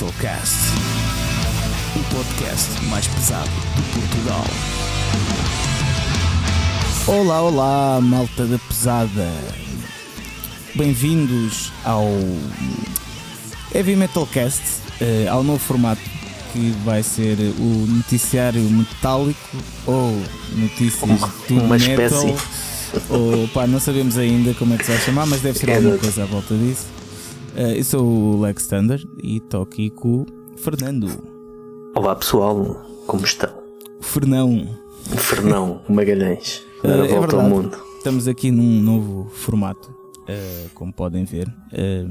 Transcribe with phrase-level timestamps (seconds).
[0.00, 0.56] Heavy Metal Cast,
[1.94, 4.44] o podcast mais pesado de Portugal.
[7.06, 9.30] Olá, olá, malta da pesada.
[10.74, 12.06] Bem-vindos ao
[13.74, 14.62] Heavy Metal Cast,
[15.02, 16.00] eh, ao novo formato
[16.54, 20.18] que vai ser o noticiário metálico ou
[20.56, 22.06] notícias do uma metal.
[22.06, 22.34] espécie.
[23.10, 25.98] Ou pá, não sabemos ainda como é que se vai chamar, mas deve ser alguma
[25.98, 26.99] coisa à volta disso.
[27.60, 31.08] Eh, eu sou o Lex Thunder e estou aqui com o Fernando.
[31.94, 33.50] Olá pessoal, como estão?
[34.00, 34.66] Fernão.
[35.16, 37.48] Fernão Magalhães, dar a Eh, é volta ao verdade.
[37.50, 37.78] mundo.
[37.98, 39.94] Estamos aqui num novo formato,
[40.26, 41.52] eh, como podem ver.
[41.72, 42.06] Eh,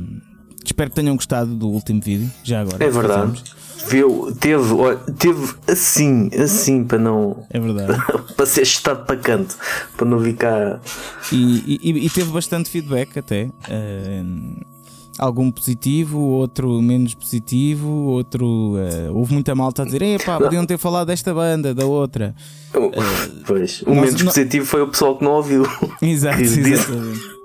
[0.64, 2.84] espero que tenham gostado do último vídeo, já agora.
[2.84, 3.44] É verdade.
[3.88, 7.44] Viu, teve, olha, teve assim, assim para não.
[7.50, 7.98] É verdade.
[8.38, 9.58] para ser estado para canto,
[9.98, 10.80] para não cá.
[11.32, 13.50] E, e- e teve bastante feedback até.
[13.68, 14.24] eh,
[15.20, 18.76] algum positivo, outro menos positivo, outro.
[18.78, 22.34] eh, houve muita malta a dizer: Epá, podiam ter falado desta banda, da outra.
[23.46, 25.64] Pois, o nós- menos nós- positivo foi o pessoal que não ouviu.
[26.02, 27.40] Exato, exatamente.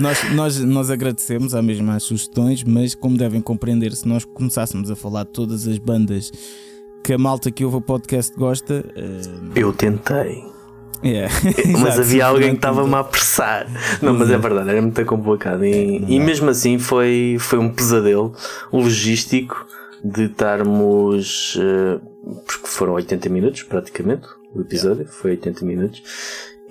[0.00, 4.90] Nós, nós, nós agradecemos à mesma as sugestões, mas como devem compreender, se nós começássemos
[4.90, 6.30] a falar de todas as bandas
[7.04, 9.20] que a malta que ouve o podcast gosta, eh,
[9.54, 10.42] Eu tentei,
[11.02, 11.28] é.
[11.78, 13.66] mas havia alguém que estava-me a apressar.
[14.00, 15.64] Não, mas é verdade, era muito complicado.
[15.64, 18.34] E, e mesmo assim foi, foi um pesadelo
[18.72, 19.66] logístico
[20.04, 21.58] de estarmos.
[21.60, 22.00] eh,
[22.46, 26.02] porque foram 80 minutos praticamente o episódio, foi 80 minutos.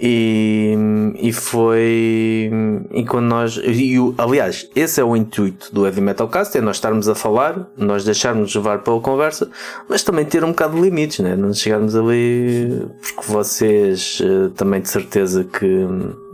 [0.04, 0.76] E,
[1.20, 2.50] e foi.
[2.92, 3.58] E quando nós.
[3.58, 7.70] E, aliás, esse é o intuito do Heavy Metal Cast: é nós estarmos a falar,
[7.78, 9.48] nós deixarmos levar pela conversa,
[9.88, 11.36] mas também ter um bocado de limites, né?
[11.36, 12.84] não chegarmos ali.
[13.00, 15.86] Porque vocês eh, também de certeza que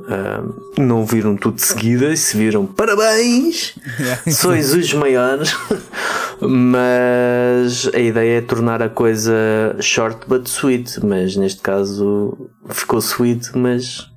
[0.10, 0.42] ah,
[0.78, 3.76] não viram tudo de seguida e se viram parabéns,
[4.32, 5.54] sois os maiores.
[6.42, 9.34] mas a ideia é tornar a coisa
[9.80, 11.06] short but sweet.
[11.06, 14.10] Mas neste caso ficou sweet, mas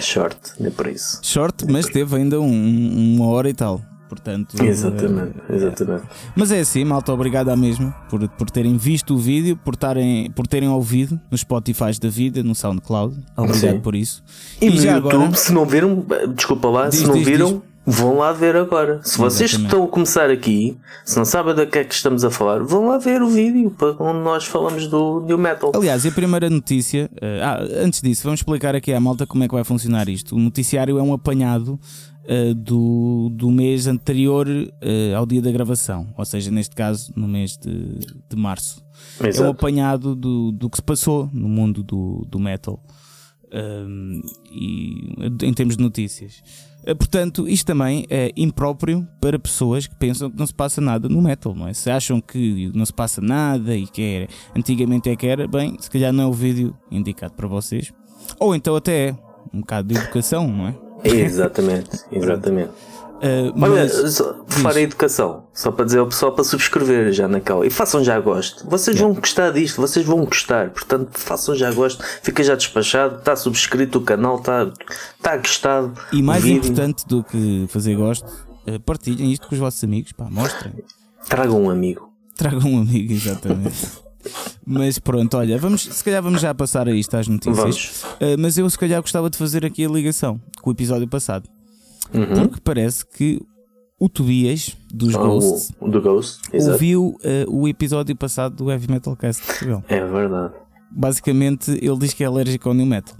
[0.00, 1.18] short, não é por isso.
[1.22, 3.80] Short, mas teve ainda um- uma hora e tal.
[4.08, 6.02] Portanto, Exatamente, eh, exatamente.
[6.34, 10.28] Mas é assim, malta, obrigado à mesma por, por terem visto o vídeo, por, tarem,
[10.32, 13.16] por terem ouvido nos Spotify da vida, no SoundCloud.
[13.36, 13.78] Obrigado Sim.
[13.80, 14.20] por isso.
[14.60, 16.04] E, no já YouTube, agora, se não viram,
[16.34, 19.00] desculpa lá, Diz, se não diz, viram, vão lá ver agora.
[19.02, 19.72] Se vocês Exatamente.
[19.72, 22.88] estão a começar aqui, se não sabem do que é que estamos a falar, vão
[22.88, 25.72] lá ver o vídeo para onde nós falamos do New Metal.
[25.74, 29.44] aliás, e a primeira notícia, eh, ah, antes disso, vamos explicar aqui à malta como
[29.44, 30.36] é que vai funcionar isto.
[30.36, 31.80] O noticiário é um apanhado
[32.26, 34.46] eh, do, do mês anterior
[34.80, 37.98] eh, ao dia da gravação, ou seja, neste caso, no mês de,
[38.28, 38.84] de março.
[39.18, 39.50] É um Exato.
[39.50, 42.78] apanhado do, do que se passou no mundo do, do metal
[43.52, 46.42] um, e em termos de notícias.
[46.86, 51.08] Uh, Portanto, isto também é impróprio para pessoas que pensam que não se passa nada
[51.08, 51.74] no metal, não é?
[51.74, 55.76] Se acham que não se passa nada e que era, antigamente é que era, bem,
[55.80, 57.92] se calhar não é o vídeo indicado para vocês.
[58.38, 59.16] Ou então até é
[59.52, 60.74] um bocado de educação, não é?
[61.04, 62.70] Exatamente, exatamente.
[63.20, 67.66] Uh, Olha, mas- falar em educação, só para dizer ao pessoal para subscrever já naquela.
[67.66, 68.66] E façam já gosto.
[68.66, 70.70] Vocês vão gostar disto, vocês vão gostar.
[70.70, 72.02] Portanto, façam já gosto.
[72.22, 74.72] Fica já despachado, está subscrito o canal, está,
[75.18, 75.92] está gostado.
[76.12, 78.26] E mais importante do que fazer gosto,
[78.66, 80.72] uh, partilhem isto com os vossos amigos, pá, mostrem.
[81.28, 82.10] Tragam um amigo.
[82.36, 83.86] Tragam um amigo, exatamente.
[84.66, 88.04] Mas pronto, olha, vamos, se calhar vamos já passar a isto às notícias.
[88.20, 91.48] Uh, mas eu se calhar gostava de fazer aqui a ligação com o episódio passado.
[92.12, 92.48] Uhum.
[92.48, 93.40] Porque parece que
[93.98, 96.40] o Tobias dos Ah, Ghosts do Ghost.
[96.52, 99.84] Ouviu uh, o episódio passado do Heavy Metal Cast Portugal.
[99.88, 100.54] É verdade.
[100.90, 103.14] Basicamente, ele diz que é alérgico ao New Metal.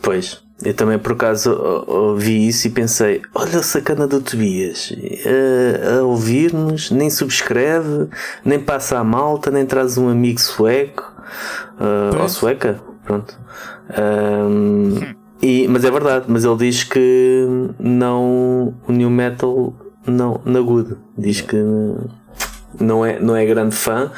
[0.00, 1.50] Pois, eu também por acaso
[1.88, 4.92] ouvi isso e pensei: olha a sacana do Tobias,
[5.24, 8.08] a, a ouvir-nos, nem subscreve,
[8.44, 11.02] nem passa a malta, nem traz um amigo sueco
[11.78, 12.80] ah, ou sueca.
[13.04, 13.38] Pronto.
[13.90, 17.46] Ahm, e, mas é verdade, mas ele diz que
[17.78, 19.74] não o New Metal
[20.06, 20.96] não na good.
[21.16, 21.56] Diz que
[22.80, 24.10] não é, não é grande fã.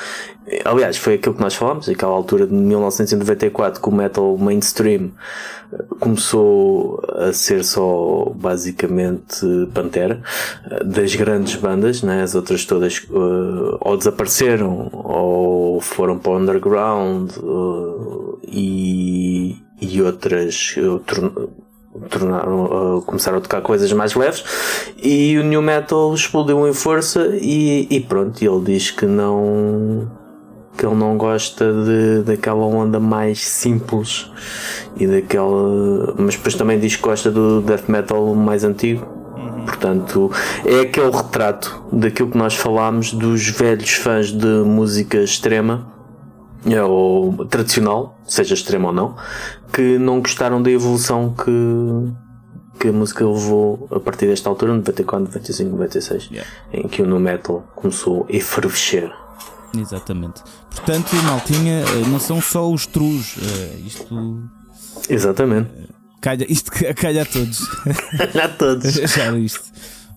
[0.65, 5.11] Aliás, foi aquilo que nós falámos, aquela altura de 1994, que o metal mainstream
[6.01, 10.21] começou a ser só basicamente Pantera,
[10.85, 12.23] das grandes bandas, né?
[12.23, 20.75] as outras todas eh, ou desapareceram ou foram para o underground eh, e, e outras
[21.07, 21.49] torn-
[22.09, 24.45] tornaram, uh, começaram a tocar coisas mais leves
[25.03, 30.11] e o new metal explodiu em força e, e pronto, ele diz que não
[30.77, 34.31] que ele não gosta de, daquela onda mais simples
[34.97, 39.07] e daquela mas depois também diz que gosta do death metal mais antigo.
[39.67, 40.31] Portanto,
[40.65, 45.87] é aquele retrato daquilo que nós falámos dos velhos fãs de música extrema
[46.89, 49.17] ou tradicional, seja extrema ou não,
[49.73, 55.27] que não gostaram da evolução que, que a música levou a partir desta altura, 94,
[55.27, 56.51] 95, 96, yeah.
[56.73, 59.13] em que o no metal começou a efervescer.
[59.77, 60.43] Exatamente.
[60.71, 64.43] Portanto, Maltinha, eh, não são só os trus, eh, isto.
[65.09, 65.71] Exatamente.
[66.21, 67.63] Calha, isto calha a todos.
[68.43, 68.95] a todos.
[69.15, 69.71] Já isto.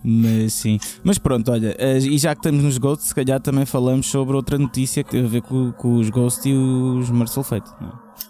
[0.03, 0.79] Mas sim.
[1.01, 4.35] Mas pronto, olha, eh, e já que estamos nos Ghosts, se calhar também falamos sobre
[4.35, 7.69] outra notícia que tem a ver com, com os Ghosts e os Marcel Fate.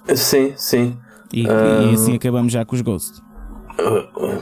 [0.08, 0.16] É?
[0.16, 0.98] Sim, sim.
[1.34, 3.22] E, e, assim acabamos já com os Ghosts.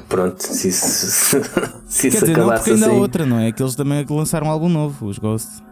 [0.09, 1.39] Pronto, se isso,
[1.87, 2.99] se isso dizer, acabasse não, porque ainda assim...
[2.99, 3.51] outra, não é?
[3.51, 5.63] Que eles também lançaram um álbum novo, os Ghosts.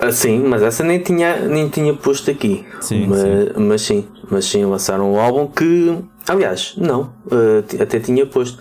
[0.00, 2.64] Ah, sim, mas essa nem tinha, nem tinha posto aqui.
[2.80, 3.52] Sim, mas, sim.
[3.56, 5.96] mas sim, mas sim, lançaram um álbum que,
[6.28, 8.58] aliás, não, uh, até tinha posto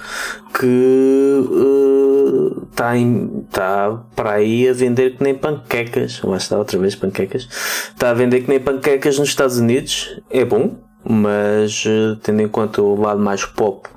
[0.53, 1.43] que
[2.71, 6.21] está uh, tá para aí a vender que nem panquecas.
[6.23, 7.47] Lá está outra vez panquecas.
[7.93, 10.19] Está a vender que nem panquecas nos Estados Unidos.
[10.31, 10.75] É bom,
[11.09, 13.87] mas uh, tendo em conta o lado mais pop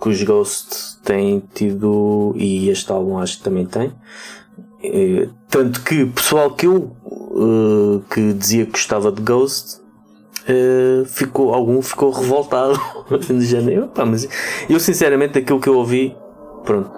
[0.00, 3.88] que os Ghost têm tido, e este álbum acho que também tem.
[4.84, 9.80] Uh, tanto que pessoal que eu uh, que dizia que gostava de Ghost
[11.06, 12.78] ficou, algum ficou revoltado
[13.28, 13.88] de janeiro.
[13.88, 14.28] Pá, mas
[14.70, 16.14] eu sinceramente aquilo que eu ouvi,
[16.64, 16.90] pronto,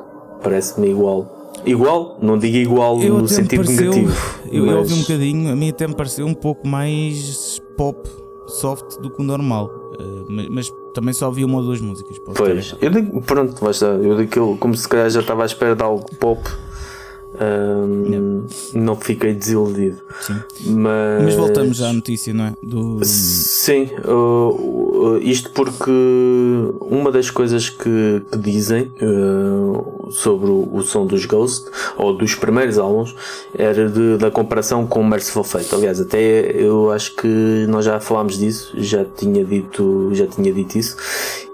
[0.42, 1.34] parece-me igual.
[1.64, 4.40] Igual, não digo igual Eu no sentido pareceu- negativo.
[4.52, 8.08] Eu, eu mas- ouvi um bocadinho, a mim até me pareceu um pouco mais pop,
[8.48, 9.70] soft do que o normal.
[9.98, 12.18] Eh, mas, mas também só ouvi uma ou duas músicas.
[12.18, 13.94] Pois, eu digo, pronto, vai estar.
[14.02, 16.40] Eu digo que eu, como se calhar já estava à espera de algo pop,
[17.40, 19.98] hum, não fiquei desiludido.
[20.66, 22.54] Mas, Mas voltamos à notícia, não é?
[22.62, 25.90] Do, Sim, uh, uh, isto porque
[26.80, 29.97] uma das coisas que, que dizem uh,
[30.28, 33.14] sobre o, o som dos Ghost, ou dos primeiros álbuns,
[33.56, 35.74] era de- da comparação com o Merciful Fate.
[35.74, 40.76] Aliás, até eu acho que nós já falámos disso, já tinha dito, já tinha dito
[40.76, 40.96] isso,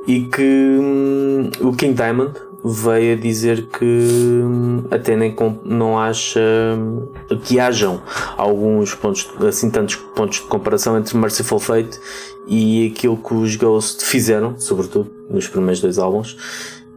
[0.09, 2.33] e que hum, o King Diamond
[2.65, 6.41] veio a dizer que hum, até nem não acha
[6.77, 7.07] hum,
[7.45, 8.03] que hajam
[8.37, 12.01] alguns pontos, assim tantos pontos de comparação entre Merciful Fate
[12.47, 16.37] e aquilo que os Ghost fizeram, sobretudo nos primeiros dois álbuns.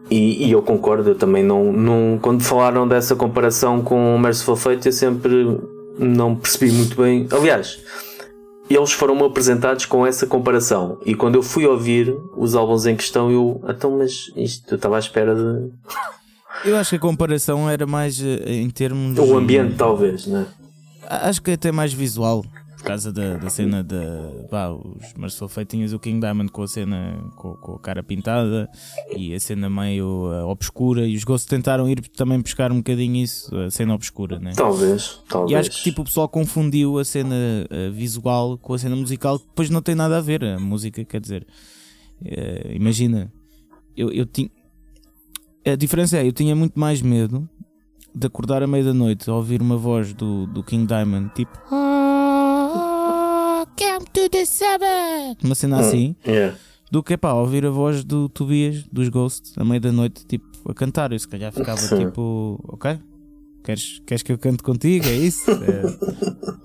[0.09, 2.19] E, e eu concordo, eu também não, não.
[2.21, 5.59] Quando falaram dessa comparação com o Merciful Fate, eu sempre
[5.99, 7.27] não percebi muito bem.
[7.31, 7.79] Aliás,
[8.69, 10.99] eles foram-me apresentados com essa comparação.
[11.05, 13.61] E quando eu fui ouvir os álbuns em questão, eu.
[13.67, 15.71] Então, mas isto eu estava à espera de.
[16.65, 19.17] Eu acho que a comparação era mais eh, em termos.
[19.17, 20.45] O ambiente, talvez, né?
[21.07, 22.43] Acho que é até mais visual.
[22.87, 24.45] Causa da, da cena da.
[24.49, 28.01] Pá, os Marcel Fate tinhas o King Diamond com a cena com, com a cara
[28.01, 28.69] pintada
[29.15, 31.05] e a cena meio eh, obscura.
[31.05, 34.53] E os Ghosts tentaram ir também buscar um bocadinho isso, a cena obscura, né?
[34.55, 35.51] Talvez, talvez.
[35.51, 37.35] E acho que tipo, o pessoal confundiu a cena
[37.69, 40.43] eh, visual com a cena musical, que depois não tem nada a ver.
[40.43, 41.45] A música, quer dizer,
[42.23, 43.31] eh, imagina,
[43.95, 44.49] eu, eu tinha.
[45.65, 47.49] A diferença é, eu tinha muito mais medo
[48.15, 51.57] de acordar à meia da noite a ouvir uma voz do, do King Diamond, tipo.
[54.07, 55.43] "Oh, Come to the Sabbath!
[55.43, 56.55] Uma cena assim, Yeah.
[56.91, 60.45] do que pá, ouvir a voz do Tobias, dos Ghosts, à meia da noite, tipo,
[60.69, 61.11] a cantar.
[61.11, 62.99] Eu se calhar ficava tipo, ok?
[63.63, 65.05] Queres, queres que eu cante contigo?
[65.05, 65.45] É isso?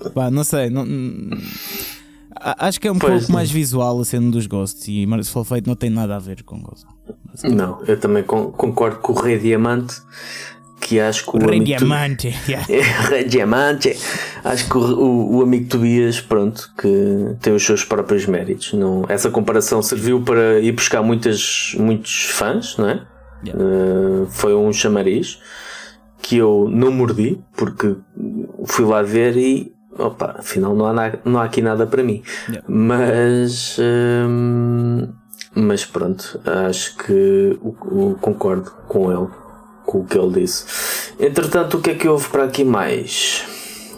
[0.04, 0.68] É, pá, não sei.
[0.70, 0.84] Não,
[2.36, 5.44] a- acho que é um Pois, pouco mais visual a cena dos Ghosts e Merciful
[5.44, 6.86] Fate não tem nada a ver com Ghost.
[7.44, 9.94] Não, eu também con- concordo com o Rei Diamante,
[10.82, 12.34] que acho que o Rei Diamante.
[12.48, 12.66] yeah.
[12.68, 13.96] É, Rei Diamante.
[14.44, 18.72] Acho que o, o, amigo Tobias, pronto, que tem os seus próprios méritos.
[18.72, 23.00] Não, essa comparação serviu para ir buscar muitas, muitos fãs, não é?
[23.46, 23.64] Yeah.
[23.64, 25.38] Uh, foi um chamariz
[26.20, 27.96] que eu não mordi, porque
[28.66, 32.22] fui lá ver e opa, afinal não há, na- não há aqui nada para mim.
[32.48, 32.64] Yeah.
[32.68, 35.08] Mas hum,
[35.54, 37.68] mas pronto, acho que o,
[38.12, 39.28] o- concordo com ele,
[39.92, 40.64] com o que ele disse.
[41.20, 43.44] Entretanto, o que é que houve para aqui mais?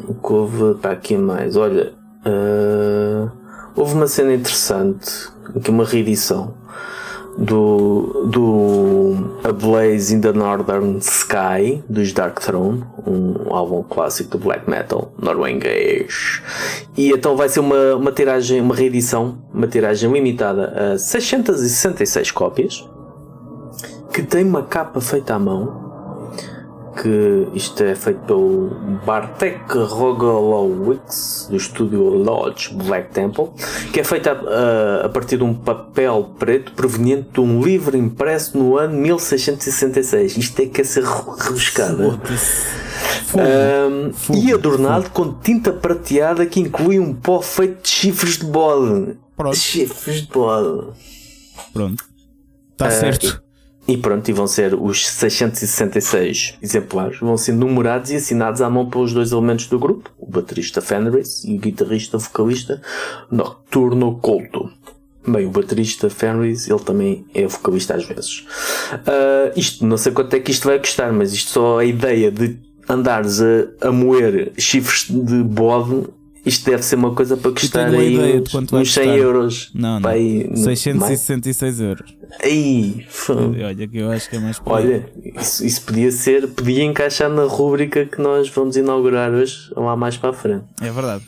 [0.09, 1.57] O que houve para aqui mais?
[1.57, 1.93] Olha,
[2.25, 3.31] ah,
[3.77, 6.53] houve uma cena interessante, aqui uma reedição
[7.39, 14.39] do, do A Blaze in the Northern Sky dos Dark Throne, um álbum clássico do
[14.39, 16.43] black metal norueguês.
[16.97, 22.89] E então vai ser uma, uma tiragem, uma reedição, uma tiragem limitada a 666 cópias,
[24.13, 25.84] que tem uma capa feita à mão,
[27.01, 28.71] que isto é feito pelo
[29.05, 33.49] Bartek Rogalowicz do estúdio Lodge Black Temple,
[33.93, 37.97] que é feito a, a, a, partir de um papel preto proveniente de um livro
[37.97, 40.37] impresso no ano 1666.
[40.37, 42.21] Isto é que é ser rebuscado.
[43.35, 49.17] Um, e adornado com tinta prateada que inclui um pó feito de chifres de bode.
[49.37, 49.57] Pronto.
[49.57, 50.93] Chifres de bode.
[51.73, 52.05] Pronto.
[52.73, 53.44] Está uh, certo.
[53.87, 58.89] E pronto, e vão ser os 666 exemplares, vão ser numerados e assinados à mão
[58.89, 62.81] pelos dois elementos do grupo, o baterista Fenris e o guitarrista vocalista
[63.31, 64.71] Nocturno Colto.
[65.27, 68.41] Bem, o baterista Fenris, ele também é vocalista às vezes.
[68.93, 72.31] Uh, isto, não sei quanto é que isto vai custar, mas isto só a ideia
[72.31, 76.07] de andares a, a moer chifres de bode
[76.45, 79.71] isto deve ser uma coisa para custar aí uns, uns 100 euros.
[79.75, 80.03] Não, não.
[80.03, 81.81] Pai, 666 mais?
[81.81, 82.17] euros.
[82.43, 83.07] Aí,
[83.65, 87.45] olha que eu acho que é mais Olha, isso, isso, podia ser, podia encaixar na
[87.45, 90.65] rúbrica que nós vamos inaugurar hoje, lá mais para a frente.
[90.81, 91.25] É verdade.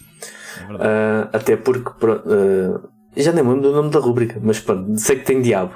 [0.63, 0.89] É verdade.
[0.89, 2.81] Uh, até porque uh,
[3.17, 5.75] já nem lembro do nome da rúbrica, mas pronto, sei que tem diabo.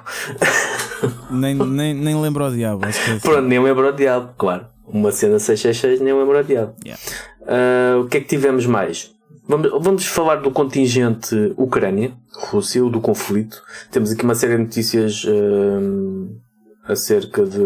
[1.31, 2.85] nem, nem, nem lembro o diabo.
[2.85, 3.29] Acho que é assim.
[3.29, 4.67] Pronto, nem lembro o diabo, claro.
[4.87, 6.75] Uma cena 666 nem lembro o diabo.
[6.85, 7.01] Yeah.
[7.43, 9.11] Uh, o que é que tivemos mais?
[9.51, 13.61] Vamos, vamos falar do contingente Ucrânia, Rússia, do conflito.
[13.91, 16.31] Temos aqui uma série de notícias uh,
[16.85, 17.59] acerca de,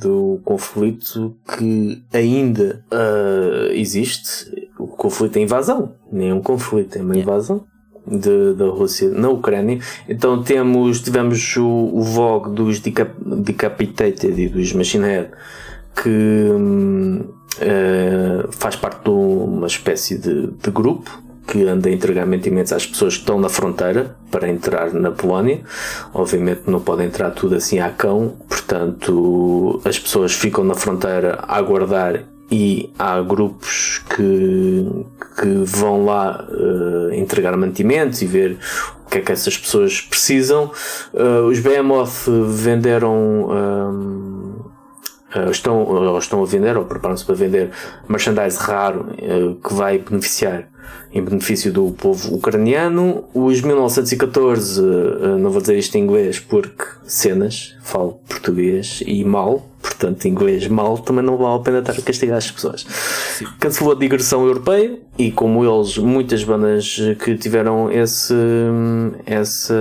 [0.00, 4.70] do conflito que ainda uh, existe.
[4.78, 7.66] O conflito é invasão, nem um conflito, é uma invasão.
[8.06, 9.80] De, da Rússia na Ucrânia.
[10.06, 15.30] Então temos, tivemos o, o Vogue dos Decapitated e dos Machine Head
[15.94, 17.28] que hum,
[17.58, 22.86] uh, faz parte de uma espécie de, de, grupo que anda a entregar mantimentos às
[22.86, 25.60] pessoas que estão na fronteira para entrar na Polónia.
[26.12, 31.56] Obviamente não pode entrar tudo assim à cão, portanto as pessoas ficam na fronteira a
[31.56, 34.86] aguardar e há grupos que,
[35.40, 38.58] que vão lá uh, entregar mantimentos e ver
[39.04, 40.70] o que é que essas pessoas precisam.
[41.12, 43.44] Uh, os Behemoth venderam.
[43.44, 44.33] Uh,
[45.50, 47.70] estão, ou estão a vender ou preparam-se para vender
[48.08, 50.68] merchandise raro uh, que vai beneficiar
[51.12, 53.24] em benefício do povo ucraniano.
[53.32, 59.24] Os 1914, uh, eh, não vou dizer isto em inglês porque cenas, falo português e
[59.24, 62.84] mal, portanto inglês mal, também não vale a pena estar a castigar as pessoas.
[63.38, 63.46] Sim.
[63.60, 68.34] Cancelou a digressão europeia e como eles, muitas bandas que tiveram esse,
[69.24, 69.74] essa,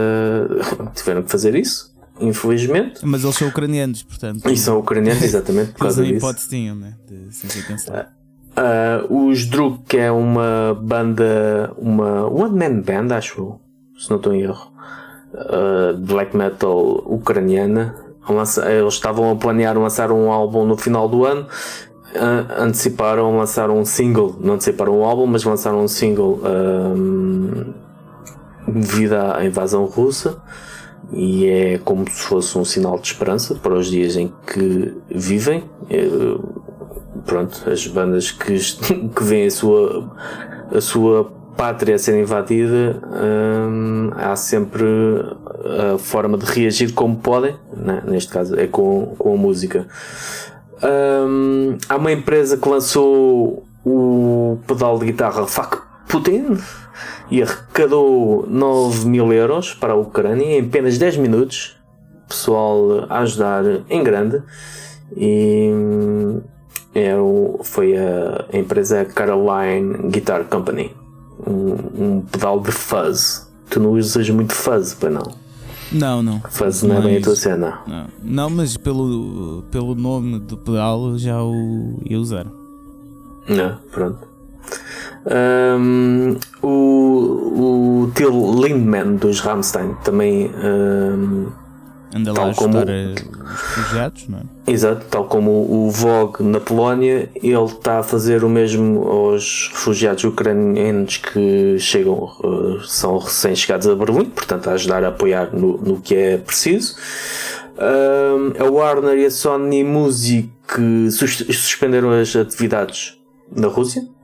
[0.95, 3.05] tiveram que fazer isso infelizmente.
[3.05, 4.49] Mas eles são ucranianos, portanto.
[4.49, 6.15] E são ucranianos, exatamente, por causa disso.
[6.15, 6.93] hipótese tinham, né?
[7.07, 8.09] De cancelado.
[8.55, 13.59] Uh, os Druk, que é uma banda, uma one man band, acho
[13.97, 14.71] se não estou em erro,
[15.33, 17.95] uh, black metal ucraniana.
[18.69, 21.47] Eles estavam a planear lançar um álbum no final do ano.
[22.15, 27.73] Uh, anteciparam lançar um single, não anteciparam um álbum, mas lançaram um single um,
[28.67, 30.39] devido à invasão russa
[31.13, 35.63] e é como se fosse um sinal de esperança para os dias em que vivem.
[35.89, 36.07] É,
[37.25, 38.57] pronto, as bandas que,
[39.15, 40.11] que veem a sua,
[40.73, 44.85] a sua pátria ser invadida, hum, há sempre
[45.93, 48.01] a forma de reagir como podem, né?
[48.07, 49.87] neste caso é com, com a música.
[50.83, 55.77] Hum, há uma empresa que lançou o pedal de guitarra Fuck
[56.07, 56.57] Putin
[57.29, 61.75] e arrecadou 9 mil euros para a Ucrânia em apenas 10 minutos.
[62.27, 64.41] Pessoal a ajudar em grande.
[65.15, 65.69] E
[66.93, 70.91] é o, foi a, empresa Caroline Guitar Company.
[71.45, 73.51] Um, um, pedal de fuzz.
[73.69, 75.35] Tu não usas muito fuzz, para não?
[75.91, 76.41] Não, não.
[76.49, 77.79] Fuzz não é bem a tua cena.
[77.87, 82.45] Não, não mas pelo, pelo nome do pedal já o ia usar.
[83.47, 84.32] Não, pronto.
[85.25, 91.47] Um, o, o Till Lindman dos Rammstein também um,
[92.13, 94.71] anda lá a como, os projetos, não é?
[94.71, 100.23] Exato, tal como o Vogue na Polónia, ele está a fazer o mesmo aos refugiados
[100.23, 106.01] ucranianos que chegam, uh, são recém-chegados a Berlim, portanto, a ajudar a apoiar no, no
[106.01, 106.95] que é preciso.
[107.75, 110.49] Um, a Warner e a Sony Music
[111.09, 113.17] suspenderam as atividades
[113.51, 114.22] na Rússia eh,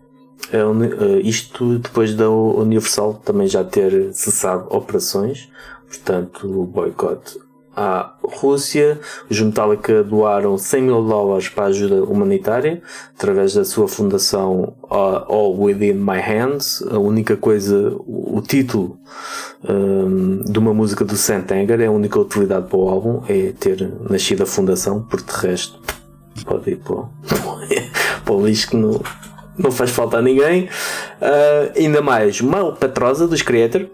[1.24, 5.50] isto depois da Universal também já ter cessado operações,
[5.88, 7.38] portanto, o boicote
[7.80, 9.00] à Rússia.
[9.30, 12.82] Os Metallica doaram 100 mil dólares para ajuda humanitária
[13.16, 16.84] através da sua fundação uh, All Within My Hands.
[16.92, 19.00] A única coisa, o título
[19.68, 23.54] um, de uma música do Saint Anger, é a única utilidade para o álbum é
[23.58, 25.80] ter nascido a fundação, porque de resto
[26.46, 26.96] pode ir para,
[28.24, 29.00] para o lixo que não,
[29.60, 30.64] não faz falta a ninguém.
[31.22, 33.86] Uh, ainda mais, Mal Patrosa dos Creator.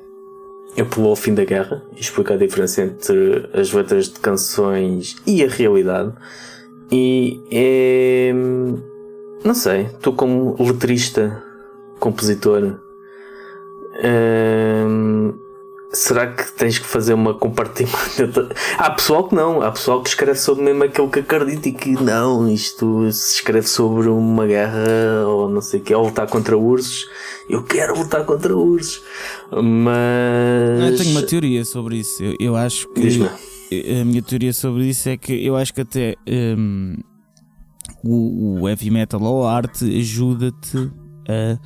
[0.77, 5.15] Eu pulou o fim da guerra e explica a diferença entre as letras de canções
[5.25, 6.13] e a realidade.
[6.91, 8.33] E é.
[9.43, 11.41] Não sei, tu como letrista,
[11.99, 12.79] compositor,
[14.03, 15.33] hum,
[15.95, 18.49] será que tens que fazer uma compartimentação?
[18.77, 21.91] Há pessoal que não, há pessoal que escreve sobre mesmo aquilo que acredita e que
[21.91, 26.57] não, isto se escreve sobre uma guerra ou não sei o que, ou lutar contra
[26.57, 27.05] ursos.
[27.49, 29.01] Eu quero lutar contra ursos,
[29.51, 30.91] mas.
[30.91, 32.23] Eu tenho uma teoria sobre isso.
[32.23, 33.21] Eu, eu acho que.
[34.01, 36.15] A minha teoria sobre isso é que eu acho que até.
[36.27, 36.95] Um,
[38.03, 40.91] o, o heavy metal ou a arte ajuda-te
[41.27, 41.57] a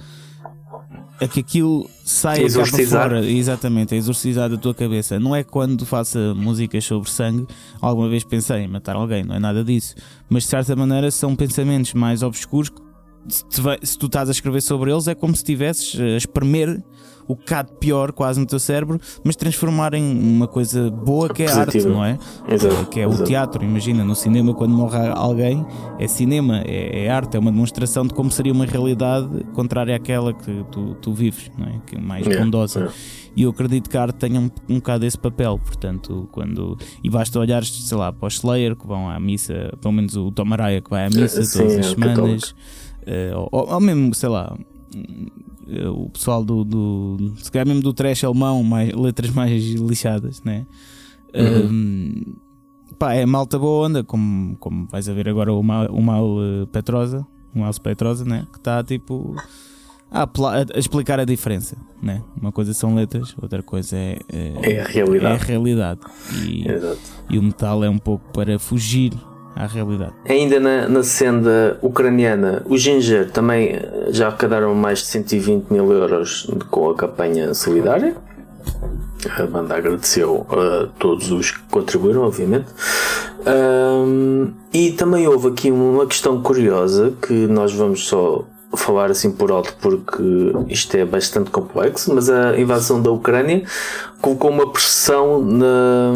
[1.22, 5.20] a que aquilo saia cá para fora, exatamente, a exorcizar da tua cabeça.
[5.20, 7.48] Não é quando faça músicas sobre sangue,
[7.82, 9.96] alguma vez pensei em matar alguém, não é nada disso.
[10.30, 12.72] Mas de certa maneira são pensamentos mais obscuros.
[13.28, 16.82] Se, se tu estás a escrever sobre eles, é como se estivesses a espremer
[17.30, 21.52] o bocado pior quase no teu cérebro, mas transformar em uma coisa boa que é
[21.52, 22.18] a arte, não é?
[22.48, 23.24] Exato, que é o exato.
[23.26, 23.64] teatro.
[23.64, 25.64] Imagina, no cinema, quando morre alguém,
[26.00, 30.34] é cinema, é, é, arte, é uma demonstração de como seria uma realidade contrária àquela
[30.34, 31.80] que tu, tu vives, não é?
[31.86, 32.80] Que é mais yeah, bondosa.
[32.80, 32.98] Yeah.
[33.36, 36.80] E eu acredito que a arte tenha um, um bocado esse papel, portanto, quando.
[37.04, 40.32] E basta olhar, sei lá, para os Slayer que vão à missa, pelo menos o
[40.32, 42.56] Tom Araya que vai à missa Sim, todas as é semanas,
[43.04, 44.58] uh, ou, ou mesmo, sei lá
[45.92, 50.66] o pessoal do, do se calhar mesmo do trash alemão, mais, letras mais lixadas, né?
[51.34, 51.70] Uhum.
[51.70, 52.24] Um,
[52.98, 56.38] pá, é malta boa onda, como, como vais a ver agora o Mal, o Mal
[56.42, 58.48] eh, Petrosa, o Mal Petrosa, né?
[58.52, 59.36] Que está tipo
[60.12, 62.24] a, a, explicar a diferença, né?
[62.40, 65.34] Uma coisa são letras, outra coisa é, é, é a realidade.
[65.34, 66.00] É a realidade.
[66.44, 66.66] E,
[67.30, 69.14] e o metal é um pouco para fugir
[69.60, 70.14] à realidade.
[70.28, 75.92] Ainda na, na senda ucraniana, o Ginger também eh, já arrecadaram mais de 120 mil
[75.92, 78.16] euros com a campanha solidária.
[79.38, 82.68] A banda agradeceu a todos os que contribuíram, obviamente.
[83.46, 89.52] Um, e também houve aqui uma questão curiosa que nós vamos só falar assim por
[89.52, 90.24] alto porque
[90.70, 93.64] isto é bastante complexo, mas a invasão da Ucrânia
[94.22, 96.14] colocou uma pressão na,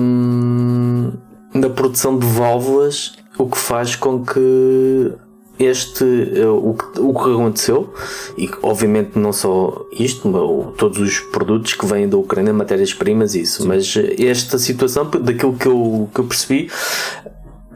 [1.54, 5.12] na produção de válvulas o que faz com que
[5.60, 7.94] este eh, o, o que aconteceu
[8.38, 13.68] e obviamente não só isto mas todos os produtos que vêm da Ucrânia matérias-primas isso
[13.68, 16.70] mas esta situação daquilo que eu, que eu percebi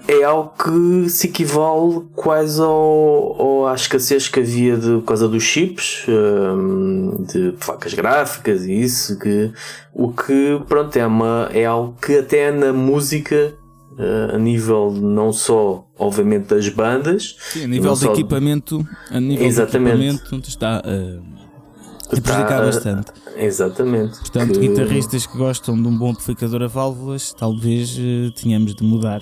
[0.07, 5.27] é algo que se equivale quase ao, ao, à escassez que havia de, por causa
[5.27, 9.51] dos chips, um, de placas gráficas e isso, que,
[9.93, 13.53] o que pronto, é, uma, é algo que até na música
[13.97, 19.47] Uh, a nível não só, obviamente, das bandas, Sim, a nível de equipamento, a nível
[19.47, 19.97] exatamente.
[19.97, 21.37] de equipamento está uh,
[22.05, 23.11] a prejudicar bastante.
[23.35, 24.19] Exatamente.
[24.19, 24.67] Portanto, que...
[24.67, 29.21] guitarristas que gostam de um bom amplificador a válvulas, talvez uh, tenhamos de mudar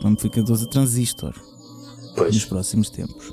[0.00, 1.34] para amplificadores a transistor
[2.16, 2.34] pois.
[2.34, 3.32] nos próximos tempos.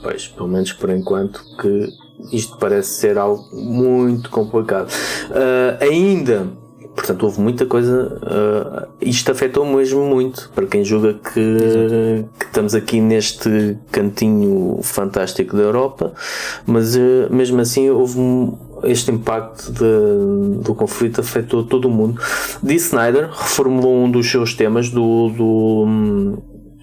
[0.00, 1.88] Pois, pelo menos por enquanto, que
[2.32, 4.88] isto parece ser algo muito complicado.
[5.30, 6.59] Uh, ainda
[7.00, 8.18] Portanto, houve muita coisa.
[8.20, 15.56] Uh, isto afetou mesmo muito para quem julga que, que, estamos aqui neste cantinho fantástico
[15.56, 16.12] da Europa,
[16.66, 18.18] mas uh, mesmo assim houve
[18.84, 22.20] este impacto de, do conflito afetou todo o mundo.
[22.62, 25.86] Dee Snyder reformulou um dos seus temas do, do,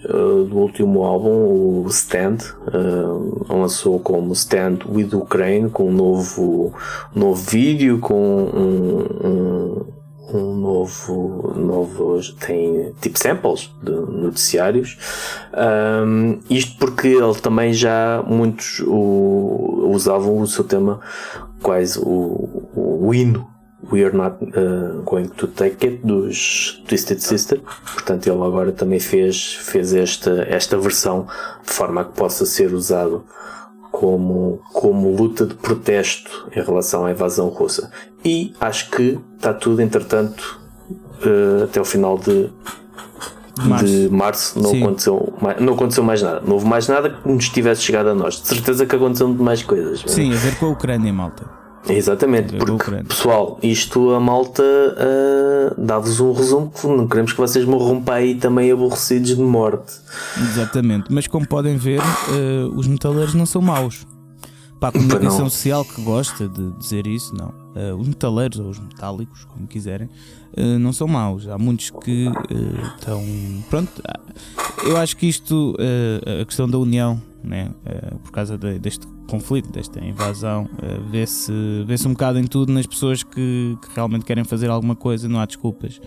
[0.04, 6.74] uh, do último álbum, o Stand, uh, lançou como Stand with Ukraine, com um novo,
[7.14, 9.97] um novo vídeo, com um, um
[10.32, 14.96] um novo, novo tem tipo samples de noticiários.
[15.54, 21.00] Um, isto porque ele também já muitos o, usavam o seu tema
[21.62, 22.02] quase o,
[22.74, 23.48] o, o hino
[23.90, 27.60] We Are Not uh, Going to Take It dos Twisted Sister.
[27.94, 31.26] Portanto, ele agora também fez, fez esta, esta versão
[31.64, 33.24] de forma a que possa ser usado
[33.98, 37.90] como, como luta de protesto em relação à invasão russa.
[38.24, 42.48] E acho que está tudo, entretanto, uh, até o final de
[43.64, 46.40] março, de março não, aconteceu, não aconteceu mais nada.
[46.46, 48.40] Não houve mais nada que nos tivesse chegado a nós.
[48.40, 50.04] De certeza que aconteceu mais coisas.
[50.06, 51.57] Sim, a ver com a Ucrânia, malta.
[51.88, 57.64] Exatamente, porque pessoal, isto a malta uh, dá-vos um resumo que não queremos que vocês
[57.64, 59.94] morram para aí também aborrecidos de morte.
[60.36, 64.06] Exatamente, mas como podem ver, uh, os metaleiros não são maus.
[64.80, 67.48] Para a comunicação social que gosta de dizer isso, não.
[67.48, 70.08] uh, os metaleiros ou os metálicos, como quiserem,
[70.56, 71.48] uh, não são maus.
[71.48, 72.30] Há muitos que
[72.96, 73.22] estão.
[73.68, 73.90] pronto,
[74.84, 75.76] eu acho que isto,
[76.40, 77.70] a questão da união, né,
[78.22, 80.68] por causa de, deste conflito, desta invasão,
[81.10, 81.52] vê-se
[81.84, 85.40] vê um bocado em tudo nas pessoas que, que realmente querem fazer alguma coisa, não
[85.40, 86.00] há desculpas.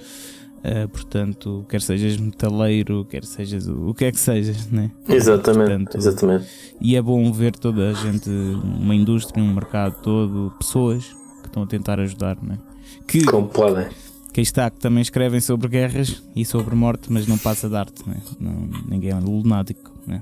[0.62, 4.92] Uh, portanto, quer sejas metaleiro, quer sejas o que é que sejas, né?
[5.10, 6.48] Exatamente, portanto, exatamente.
[6.80, 11.04] E é bom ver toda a gente, uma indústria, um mercado todo, pessoas
[11.42, 12.60] que estão a tentar ajudar, né?
[13.08, 13.88] Que, Como podem.
[14.34, 18.02] Que está, que também escrevem sobre guerras e sobre morte, mas não passa de arte,
[18.08, 18.16] né?
[18.40, 20.22] Não, ninguém é lunático, né?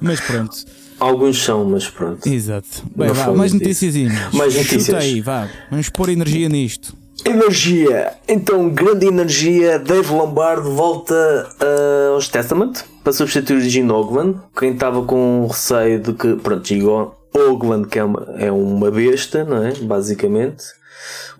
[0.00, 0.56] Mas pronto.
[0.98, 2.26] Alguns são, mas pronto.
[2.26, 2.84] Exato.
[2.96, 3.94] Bem, vá, mais notícias.
[4.32, 4.86] Mais notícias.
[4.86, 5.48] Chuta aí, vá.
[5.70, 6.96] Vamos pôr energia nisto.
[7.24, 8.12] Energia.
[8.26, 9.78] Então, grande energia.
[9.78, 14.38] Dave Lombardo volta uh, aos Testament para substituir Gene Ogland.
[14.56, 19.44] Quem estava com receio de que, pronto, Gene Ogland que é uma, é uma besta,
[19.44, 19.72] não é?
[19.74, 20.64] Basicamente.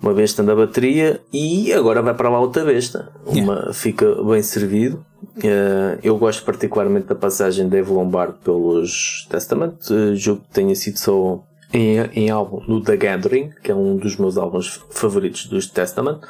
[0.00, 3.10] Uma besta na bateria e agora vai para lá outra besta.
[3.26, 3.72] Uma, yeah.
[3.72, 5.04] Fica bem servido.
[5.38, 9.74] Uh, eu gosto particularmente da passagem de Dave Lombardo pelos Testament.
[9.90, 11.42] Uh, julgo que tenha sido só
[11.72, 16.20] em, em álbum do The Gathering, que é um dos meus álbuns favoritos dos Testament.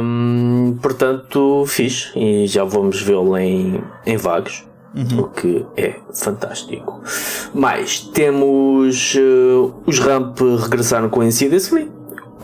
[0.00, 4.67] Um, portanto, fiz e já vamos vê-lo em, em vagos.
[4.98, 5.20] Uhum.
[5.20, 7.00] O que é fantástico.
[7.54, 11.88] Mais, temos uh, os Ramp regressaram com Insidiously.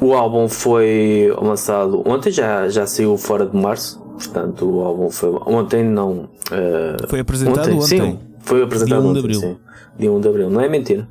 [0.01, 4.01] O álbum foi lançado ontem, já, já saiu fora de março.
[4.01, 6.29] Portanto, o álbum foi ontem, não.
[6.51, 7.75] Uh, foi apresentado ontem?
[7.75, 8.13] ontem.
[8.13, 9.41] Sim, foi apresentado dia 1 de abril.
[9.41, 9.57] Sim,
[9.99, 11.09] dia 1 de abril, não é mentira.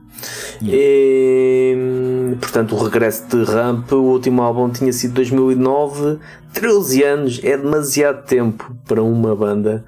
[0.61, 0.71] Yeah.
[0.73, 6.19] E, portanto, o regresso de Ramp, o último álbum tinha sido 2009,
[6.53, 9.83] 13 anos, é demasiado tempo para uma banda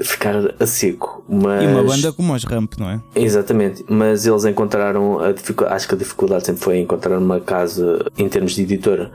[0.00, 1.24] ficar a seco.
[1.28, 1.62] Mas...
[1.62, 3.00] E uma banda como os Ramp, não é?
[3.14, 8.06] Exatamente, mas eles encontraram, a dificuldade, acho que a dificuldade sempre foi encontrar uma casa,
[8.16, 9.10] em termos de editora,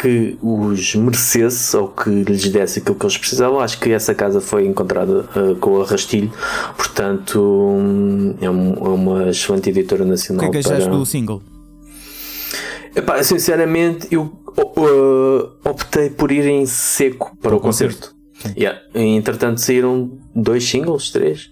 [0.00, 3.60] que os merecesse ou que lhes desse aquilo que eles precisavam.
[3.60, 6.30] Acho que essa casa foi encontrada uh, com o Arrastilho,
[6.76, 10.48] portanto um, é, um, é, uma excelente editora nacional.
[10.48, 10.98] O que é que achaste para...
[10.98, 11.42] do single?
[12.94, 17.96] Epá, sinceramente, eu uh, optei por ir em seco para o, o concerto.
[17.96, 18.15] concerto.
[18.56, 18.80] Yeah.
[18.94, 21.50] Entretanto, saíram dois singles, três.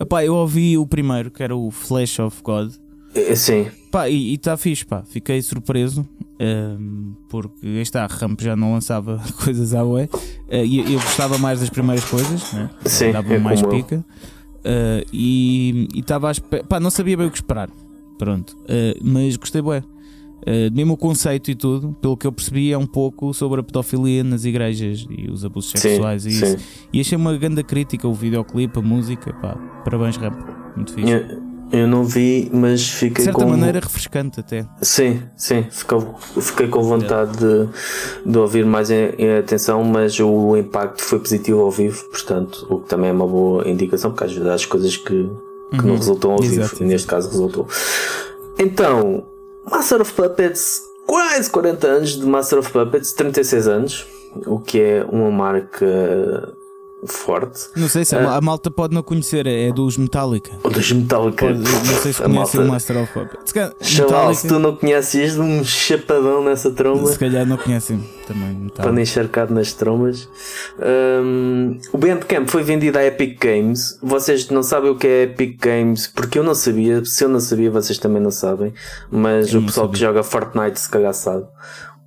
[0.00, 2.72] Epá, eu ouvi o primeiro, que era o Flash of God.
[3.14, 3.66] É, sim.
[3.90, 5.04] Pá, e está fixe, pá.
[5.04, 6.06] Fiquei surpreso um,
[6.40, 10.08] ehm, porque esta Ramp já não lançava coisas à ué.
[10.48, 12.70] Uh, e eu gostava mais das primeiras coisas, né?
[12.84, 14.04] Sim, dava é mais pica.
[14.60, 16.64] Uh, e estava a esperar.
[16.64, 17.70] Pá, não sabia bem o que esperar.
[18.18, 18.56] Pronto.
[18.62, 19.84] Uh, mas gostei, bué.
[20.44, 23.62] Uh, mesmo o conceito e tudo, pelo que eu percebi, é um pouco sobre a
[23.62, 26.56] pedofilia nas igrejas e os abusos sexuais sim, e isso.
[26.92, 30.38] E achei uma grande crítica o videoclipe, a música, pá, parabéns, Ramp,
[30.76, 31.08] muito fixe.
[31.08, 31.54] Yeah.
[31.72, 33.50] Eu não vi, mas fiquei De certa com...
[33.50, 34.64] maneira refrescante até.
[34.80, 35.98] Sim, sim, fiquei,
[36.40, 41.62] fiquei com vontade de, de ouvir mais em, em, atenção, mas o impacto foi positivo
[41.62, 44.66] ao vivo, portanto, o que também é uma boa indicação, porque às vezes há as
[44.66, 45.86] coisas que, que uhum.
[45.86, 46.82] não resultam ao vivo, Exato.
[46.82, 47.66] e neste caso resultou.
[48.56, 49.24] Então,
[49.70, 54.06] Master of Puppets, quase 40 anos de Master of Puppets, 36 anos,
[54.46, 56.54] o que é uma marca
[57.06, 57.68] forte.
[57.76, 60.50] Não sei se uh, a malta pode não conhecer, é dos Metallica.
[60.62, 61.46] O dos Metallica.
[61.46, 63.52] Pode, não sei se conhecem o Master of Puppets.
[63.80, 67.06] Chaval, se tu não conheces um chapadão nessa tromba.
[67.10, 68.48] Se calhar não conhecem também.
[68.50, 68.82] Metallica.
[68.82, 70.28] Para encharcado nas trombas.
[70.78, 73.98] Um, o Bandcamp foi vendido à Epic Games.
[74.02, 77.04] Vocês não sabem o que é Epic Games, porque eu não sabia.
[77.04, 78.72] Se eu não sabia, vocês também não sabem.
[79.10, 81.46] Mas eu o pessoal que joga Fortnite se calhar sabe.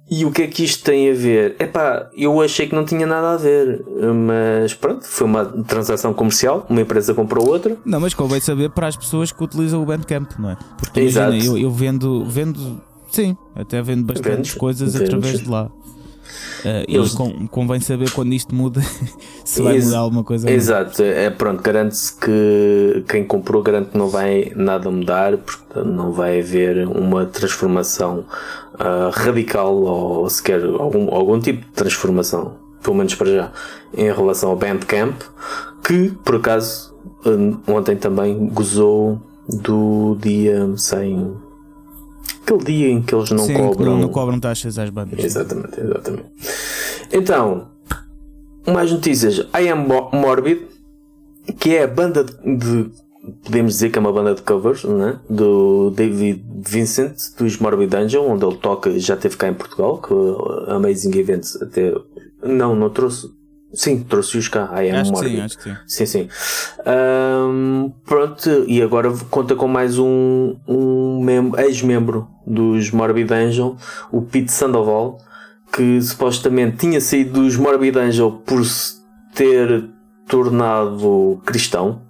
[0.09, 1.55] E o que é que isto tem a ver?
[1.59, 3.83] Epá, eu achei que não tinha nada a ver,
[4.25, 7.75] mas pronto, foi uma transação comercial, uma empresa comprou outra.
[7.83, 10.57] Não, mas convém saber para as pessoas que utilizam o Bandcamp, não é?
[10.77, 15.69] Porque imagina, eu, eu, vendo, vendo, sim, até vendo bastantes coisas através de lá.
[16.67, 17.13] Uh, Eles...
[17.13, 18.81] E convém saber quando isto muda
[19.45, 20.51] se vai mudar alguma coisa.
[20.51, 26.11] Exato, é pronto, garante-se que quem comprou garante que não vai nada mudar, porque não
[26.11, 28.25] vai haver uma transformação
[28.73, 33.51] uh, radical ou sequer algum, algum tipo de transformação, pelo menos para já,
[33.95, 35.21] em relação ao Bandcamp,
[35.85, 36.93] que por acaso
[37.25, 41.33] uh, ontem também gozou do dia sem
[42.43, 43.93] aquele dia em que eles não Sim, cobram.
[43.93, 45.23] Não, não cobram taxas às bandas.
[45.23, 46.25] Exatamente, exatamente.
[47.11, 47.69] Então,
[48.65, 49.39] mais notícias.
[49.53, 50.67] I Am Morbid,
[51.59, 52.89] que é a banda de.
[53.43, 55.19] Podemos dizer que é uma banda de covers, né?
[55.29, 60.01] do David Vincent, dos Morbid Angel, onde ele toca e já teve cá em Portugal,
[60.01, 60.13] que
[60.71, 61.93] a Amazing Events até.
[62.41, 63.29] Não, não trouxe.
[63.73, 64.69] Sim, trouxe-os cá.
[64.81, 65.35] I am acho Morbid.
[65.35, 65.75] sim, acho que sim.
[65.85, 66.29] Sim, sim.
[66.85, 71.25] Um, pronto, e agora conta com mais um, um
[71.57, 73.75] ex-membro dos Morbid Angel,
[74.11, 75.17] o Pete Sandoval,
[75.71, 78.95] que supostamente tinha saído dos Morbid Angel por se
[79.35, 79.89] ter
[80.27, 82.01] tornado cristão.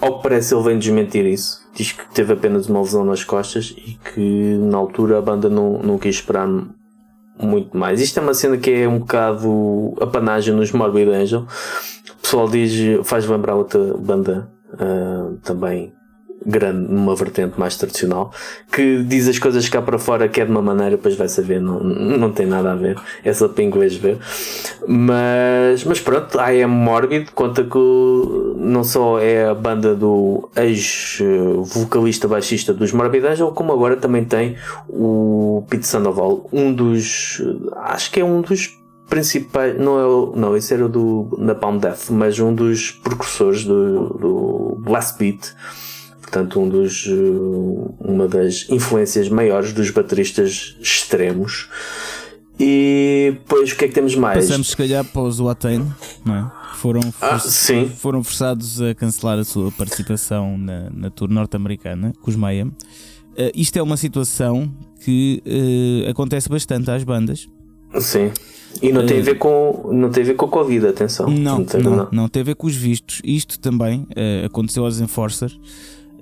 [0.00, 1.66] Ao que parece, ele vem desmentir isso.
[1.74, 5.78] Diz que teve apenas uma lesão nas costas e que na altura a banda não,
[5.82, 6.48] não quis esperar
[7.38, 8.00] muito mais.
[8.00, 11.46] Isto é uma cena que é um bocado apanagem nos Morbid Angel.
[12.10, 12.72] O pessoal diz,
[13.04, 15.95] faz lembrar outra banda uh, também
[16.46, 18.32] grande numa vertente mais tradicional
[18.72, 21.60] que diz as coisas cá para fora que é de uma maneira depois vai saber
[21.60, 24.18] não, não tem nada a ver é só para inglês ver.
[24.86, 27.78] Mas, mas pronto I Am Morbid conta que
[28.56, 34.56] não só é a banda do ex-vocalista baixista dos Morbid Angel como agora também tem
[34.88, 37.42] o Pete Sandoval um dos
[37.76, 38.78] acho que é um dos
[39.08, 44.08] principais não é o, não esse era do Napalm Death mas um dos precursores do,
[44.10, 45.54] do Blast Beat
[46.26, 47.12] portanto um dos eh,
[48.00, 51.68] uma das influências maiores dos bateristas extremos
[52.58, 54.46] e depois o que é que temos mais?
[54.46, 55.86] Passamos se calhar para os Watain,
[56.24, 56.50] não é?
[56.76, 57.88] Foram, ah, sim.
[57.88, 62.68] foram forçados a cancelar a sua participação na, na tour norte-americana com os Mayhem.
[62.68, 64.70] Uh, isto é uma situação
[65.04, 67.46] que uh, acontece bastante às bandas.
[67.98, 68.30] Sim.
[68.82, 71.28] E não tem a ver com não tem a ver com a Covid, atenção.
[71.28, 72.08] Não, não, tem, não, não.
[72.10, 73.20] não tem a ver com os vistos.
[73.24, 75.50] Isto também uh, aconteceu aos Enforcer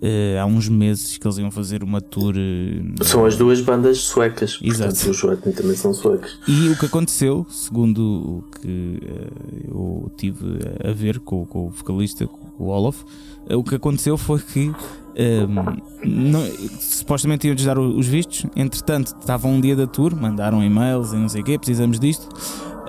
[0.05, 2.35] Uh, há uns meses que eles iam fazer uma tour.
[2.37, 4.59] Uh, são as duas bandas suecas.
[4.63, 4.95] Exato.
[4.95, 6.39] Portanto, os também são suecos.
[6.47, 11.71] E o que aconteceu, segundo o que uh, eu tive a ver com, com o
[11.71, 13.03] vocalista, com o Olaf,
[13.49, 14.71] o que aconteceu foi que.
[15.17, 16.45] Um, não,
[16.81, 21.29] supostamente iam-lhes dar os vistos, entretanto, estava um dia da tour, mandaram e-mails e não
[21.29, 22.29] sei o quê, precisamos disto.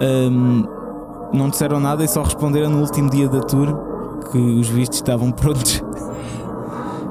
[0.01, 0.65] Um,
[1.31, 3.95] não disseram nada e só responderam no último dia da tour
[4.31, 5.81] que os vistos estavam prontos.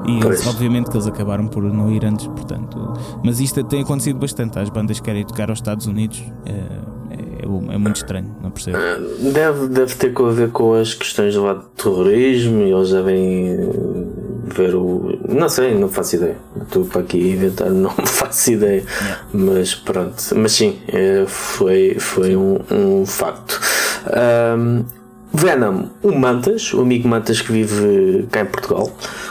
[0.07, 2.93] E obviamente que eles acabaram por não ir antes, portanto.
[3.23, 4.59] Mas isto tem acontecido bastante.
[4.59, 6.23] As bandas querem tocar aos Estados Unidos.
[6.45, 6.51] É,
[7.11, 8.77] é, é muito estranho, não percebo.
[8.77, 8.97] Ah,
[9.31, 13.57] deve, deve ter a ver com as questões lá de terrorismo e eles devem
[14.45, 15.19] ver o.
[15.27, 16.37] Não sei, não faço ideia.
[16.61, 18.83] Estou para aqui inventar, não faço ideia.
[19.01, 19.25] Yeah.
[19.33, 20.15] Mas pronto.
[20.35, 23.59] Mas sim, é, foi, foi um, um facto.
[24.57, 24.83] Um,
[25.35, 28.89] Venom, o Mantas, o amigo Mantas que vive cá em Portugal.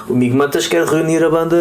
[0.08, 1.56] O amigo Mantas quer reunir a banda,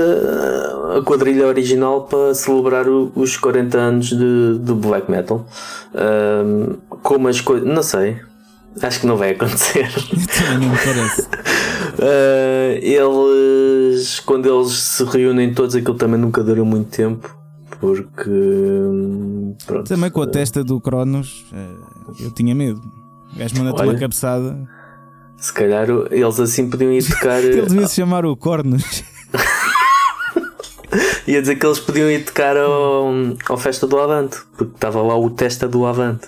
[0.98, 5.46] a quadrilha original, para celebrar os 40 anos de, de black metal.
[5.96, 7.68] Um, como as coisas.
[7.68, 8.18] Não sei.
[8.82, 9.88] Acho que não vai acontecer.
[10.60, 11.22] Não parece.
[12.02, 12.80] uh,
[13.94, 17.34] eles, quando eles se reúnem todos, aquilo também nunca dura muito tempo.
[17.80, 18.32] Porque.
[19.66, 23.03] Pronto, também com a testa do Cronos, eh, eu tinha medo.
[23.34, 24.70] O gajo manda-te uma cabeçada.
[25.38, 27.42] Se calhar eles assim podiam ir tocar.
[27.44, 29.04] Ele devia se chamar o Cornos.
[31.28, 33.12] Ia dizer que eles podiam ir tocar ao,
[33.50, 36.28] ao Festa do Avante, porque estava lá o Testa do Avante.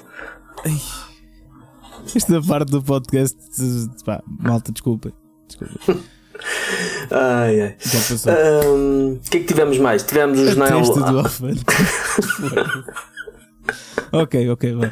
[0.66, 0.82] Ai.
[2.16, 3.38] Esta parte do podcast,
[4.06, 5.12] pá, malta, desculpa.
[5.48, 6.00] desculpa.
[7.12, 7.76] Ai, ai.
[7.80, 8.34] Já passou.
[8.34, 10.04] O um, que é que tivemos mais?
[10.04, 10.82] Tivemos o jornal.
[14.12, 14.92] Ok, ok, vai.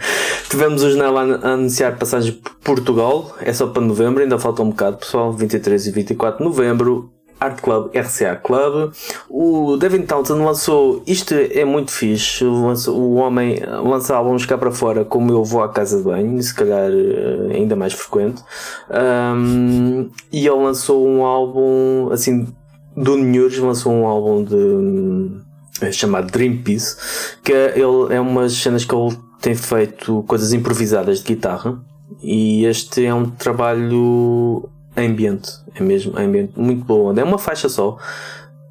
[0.50, 4.70] Tivemos o jornal a anunciar passagem por Portugal, é só para novembro, ainda falta um
[4.70, 5.32] bocado, pessoal.
[5.32, 8.94] 23 e 24 de novembro, Art Club RCA Club.
[9.30, 15.04] O Devin Townsend lançou, isto é muito fixe, o homem lança álbuns cá para fora,
[15.04, 18.42] como eu vou à casa de banho, se calhar eh, ainda mais frequente.
[18.90, 22.48] Um, e ele lançou um álbum, assim,
[22.96, 25.44] do News, lançou um álbum de.
[25.82, 26.96] É chamado Dream Piece,
[27.44, 31.84] que é, ele, é umas cenas que ele tem feito coisas improvisadas de guitarra
[32.22, 37.14] e este é um trabalho ambiente, é mesmo ambiente muito bom.
[37.14, 37.98] É uma faixa só.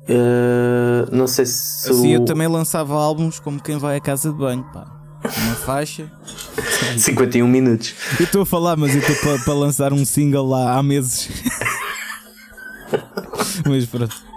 [0.05, 1.91] Uh, não sei se.
[1.91, 2.21] Assim, o...
[2.21, 4.87] eu também lançava álbuns como quem vai à casa de banho, pá.
[5.25, 6.11] Uma faixa.
[6.99, 7.95] 51 minutos.
[8.19, 11.29] Eu estou a falar, mas eu estou para, para lançar um single lá há meses.
[13.69, 14.32] mas pronto.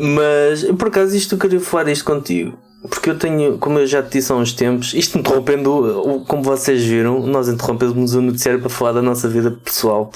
[0.00, 2.58] Mas por acaso isto eu queria falar isto contigo.
[2.88, 6.82] Porque eu tenho, como eu já te disse há uns tempos, isto interrompendo, como vocês
[6.82, 10.10] viram, nós interrompemos o noticiário para falar da nossa vida pessoal,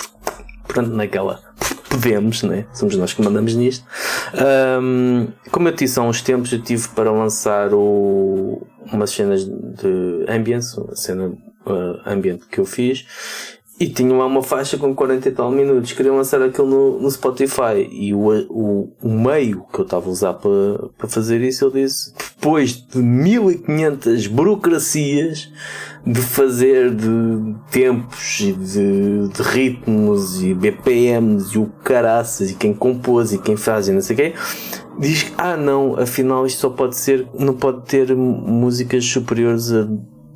[0.66, 1.40] pronto, naquela
[1.88, 2.66] podemos, né?
[2.72, 3.84] Somos nós que mandamos nisto.
[4.80, 9.44] Um, como eu te disse há uns tempos, eu tive para lançar o, umas cenas
[9.44, 13.06] de ambience, uma cena uh, ambiente que eu fiz,
[13.78, 15.92] e tinha lá uma faixa com 40 e tal minutos.
[15.92, 17.86] Queria lançar aquilo no, no Spotify.
[17.90, 21.70] E o, o, o meio que eu estava a usar para, para fazer isso, eu
[21.70, 25.52] disse: depois de 1500 burocracias
[26.06, 32.72] de fazer de tempos e de, de ritmos e BPMs e o caraças e quem
[32.72, 34.34] compôs e quem faz e não sei o quê,
[35.00, 39.88] diz ah não, afinal isto só pode ser, não pode ter músicas superiores a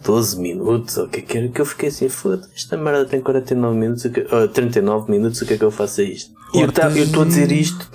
[0.02, 3.04] 12 minutos, ou o que é que era, que eu fiquei assim, foda esta merda
[3.04, 6.40] tem 49 minutos, ou 39 minutos, o que é que eu faço a isto?
[6.52, 7.88] E eu estou a dizer isto,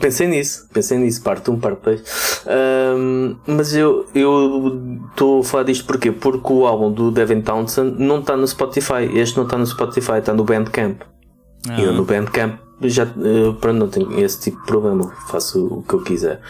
[0.00, 2.02] pensei nisso, pensei nisso, parte 1, parte 2.
[2.96, 4.06] Um, mas eu
[5.10, 6.10] estou a falar disto porquê?
[6.10, 10.18] Porque o álbum do Devin Townsend não está no Spotify, este não está no Spotify,
[10.18, 11.02] está no Bandcamp.
[11.68, 11.78] Ah.
[11.78, 15.82] E eu no Bandcamp já uh, pronto, não tenho esse tipo de problema, faço o
[15.82, 16.40] que eu quiser.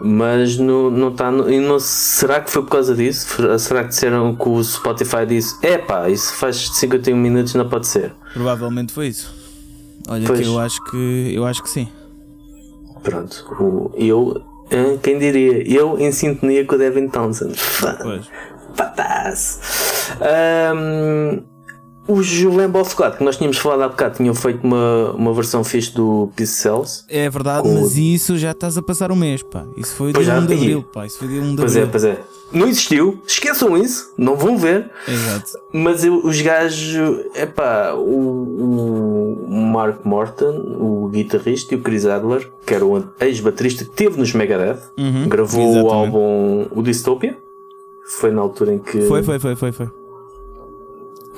[0.00, 1.30] Mas no, não está.
[1.30, 3.26] Não, será que foi por causa disso?
[3.58, 7.86] Será que disseram que o Spotify disse: é pá, isso faz 51 minutos, não pode
[7.86, 8.12] ser?
[8.32, 9.32] Provavelmente foi isso.
[10.08, 10.40] Olha, pois.
[10.40, 11.88] que eu acho que eu acho que sim.
[13.02, 14.42] Pronto, eu,
[15.02, 15.66] quem diria?
[15.68, 17.54] Eu em sintonia com o Devin Townsend.
[18.02, 18.30] Pois.
[20.20, 21.42] Um,
[22.06, 25.62] os Lamb of God, que nós tínhamos falado há bocado, tinham feito uma, uma versão
[25.62, 27.04] fixe do Peace Cells.
[27.08, 29.64] É verdade, mas isso já estás a passar um mês, pá.
[29.76, 31.06] Isso foi dia 1 de abril, pá.
[31.06, 31.92] Isso foi dia 1 de pois é, abril.
[31.92, 32.42] Pois é, pois é.
[32.52, 34.90] Não existiu, esqueçam isso, não vão ver.
[35.08, 35.52] Exato.
[35.72, 42.04] Mas eu, os gajos, é pá, o, o Mark Morton, o guitarrista, e o Chris
[42.04, 45.86] Adler, que era o ex-baterista que teve nos Megadeth, uhum, gravou exatamente.
[45.86, 47.38] o álbum O Dystopia.
[48.04, 49.00] Foi na altura em que.
[49.02, 49.72] Foi, foi, foi, foi.
[49.72, 50.01] foi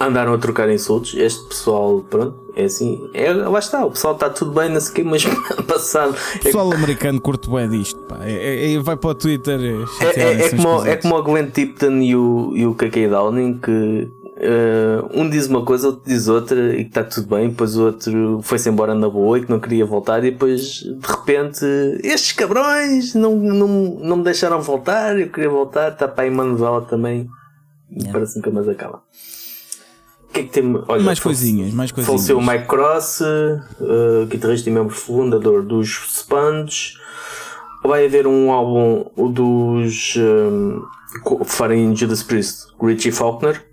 [0.01, 1.15] andaram a trocar insultos.
[1.15, 3.09] Este pessoal, pronto, é assim.
[3.15, 5.25] É, lá está, o pessoal está tudo bem, não sei o quê, mas
[5.67, 6.17] passado.
[6.37, 8.19] O pessoal é, americano curte bem disto, pá.
[8.23, 9.61] É, é, é, vai para o Twitter.
[10.01, 13.59] É, é, é como, é como o Glenn Tipton e o, e o KK Downing
[13.59, 14.11] que.
[14.35, 17.85] Uh, um diz uma coisa, outro diz outra e que está tudo bem, depois o
[17.85, 21.65] outro foi-se embora na boa e que não queria voltar, e depois de repente
[22.03, 26.45] estes cabrões não, não, não me deixaram voltar, eu queria voltar, está para aí uma
[26.45, 27.29] novela também,
[27.93, 28.13] yeah.
[28.13, 29.03] parece que nunca mais acaba
[30.35, 30.83] que é que tem?
[30.89, 32.27] Olha, mais coisinhas, mais coisinhas.
[32.27, 36.95] Faleceu o Mike Cross, uh, guitarrista e membro fundador dos Sponge.
[37.83, 40.17] Vai haver um álbum dos.
[40.17, 40.83] Um,
[41.45, 43.65] farem Judas Priest, Richie Faulkner,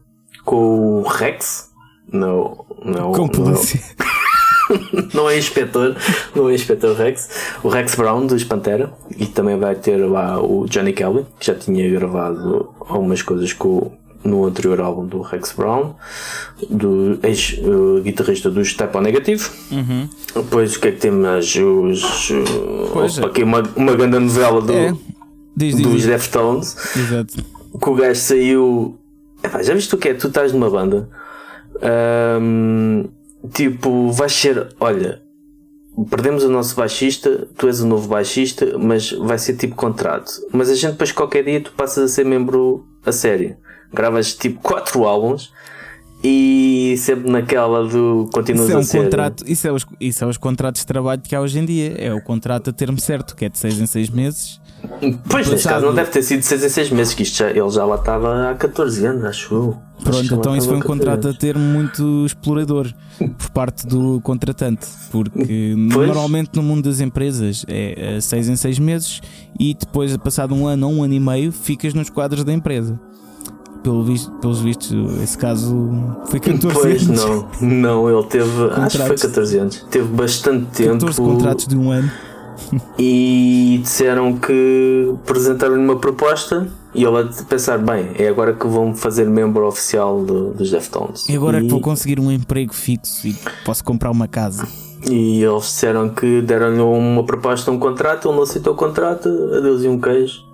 [0.46, 1.70] com o Rex.
[2.12, 3.12] Não, não.
[3.12, 3.82] Com polícia.
[3.98, 4.22] Não.
[5.14, 5.96] não é inspetor,
[6.36, 7.30] não é inspetor Rex,
[7.64, 11.56] o Rex Brown dos Pantera e também vai ter lá o Johnny Kelly, que já
[11.56, 13.92] tinha gravado algumas coisas com,
[14.24, 15.96] no anterior álbum do Rex Brown,
[16.70, 19.44] do ex-guitarrista do Step on Negative.
[19.72, 20.10] Uhum.
[20.36, 21.56] Depois o que é que tem mais?
[21.56, 22.32] Os,
[22.94, 23.30] pois opa, é.
[23.30, 24.94] aqui uma, uma grande novela do, é.
[25.56, 26.06] diz, diz, dos.
[26.06, 26.76] Deftones.
[26.96, 27.44] Exato.
[27.82, 29.00] Que o gajo saiu.
[29.44, 30.14] Epá, já viste o que é?
[30.14, 31.10] Tu estás numa banda.
[33.54, 34.68] Tipo, vais ser.
[34.80, 35.22] Olha,
[36.10, 40.32] perdemos o nosso baixista, tu és o novo baixista, mas vai ser tipo contrato.
[40.52, 43.58] Mas a gente depois qualquer dia tu passas a ser membro a sério
[43.94, 45.52] gravas tipo quatro álbuns
[46.24, 49.04] e sempre naquela do continuas isso é um a ser.
[49.04, 51.96] Contrato, isso, é os, isso é os contratos de trabalho que há hoje em dia.
[51.98, 54.62] É o contrato a termo certo, que é de 6 em 6 meses.
[55.30, 57.50] Pois, neste caso não deve ter sido de 6 em 6 meses, que isto já,
[57.50, 59.78] ele já lá estava há 14 anos, acho eu.
[60.04, 62.92] Pronto, então isso foi um contrato a termo muito explorador
[63.38, 66.08] por parte do contratante, porque pois.
[66.08, 69.22] normalmente no mundo das empresas é 6 em 6 meses
[69.60, 73.00] e depois, passado um ano ou um ano e meio, ficas nos quadros da empresa
[73.84, 75.90] pelo visto, pelos vistos, esse caso
[76.26, 77.24] foi 14 pois, anos.
[77.24, 80.94] não, não, ele teve, contratos, acho que foi 14 anos, teve bastante tempo.
[80.94, 82.12] 14 contratos de um ano.
[82.98, 88.96] E disseram que apresentaram-lhe uma proposta e ele a pensar: bem, é agora que vão
[88.96, 91.28] fazer membro oficial do, dos Deftones.
[91.28, 91.64] E agora e...
[91.64, 94.68] que vou conseguir um emprego fixo e posso comprar uma casa.
[95.10, 99.84] E eles disseram que deram-lhe uma proposta, um contrato, ele não aceitou o contrato, adeus
[99.84, 100.51] e um queijo.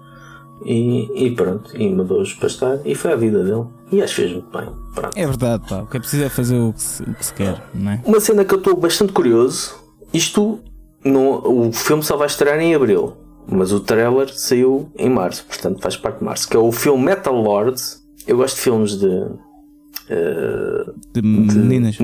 [0.65, 3.65] E, e pronto, e mandou-os pastar e foi a vida dele.
[3.91, 4.69] E acho que fez muito bem.
[4.93, 5.15] Pronto.
[5.15, 5.81] É verdade, pá.
[5.81, 8.01] O que é preciso é fazer o que se, o que se quer, não é?
[8.05, 9.75] Uma cena que eu estou bastante curioso.
[10.13, 10.59] Isto,
[11.03, 13.13] não, o filme só vai estrear em abril,
[13.49, 16.49] mas o trailer saiu em março, portanto faz parte de março.
[16.49, 18.03] Que é o filme Metal Lords.
[18.25, 19.07] Eu gosto de filmes de.
[19.07, 21.97] Uh, de, de meninas.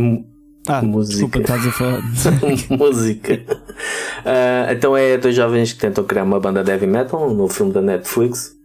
[0.68, 1.14] Ah, música.
[1.14, 2.02] desculpa, estás a falar.
[2.78, 3.34] música.
[3.34, 7.74] Uh, então é dois jovens que tentam criar uma banda de heavy metal no filme
[7.74, 8.56] da Netflix.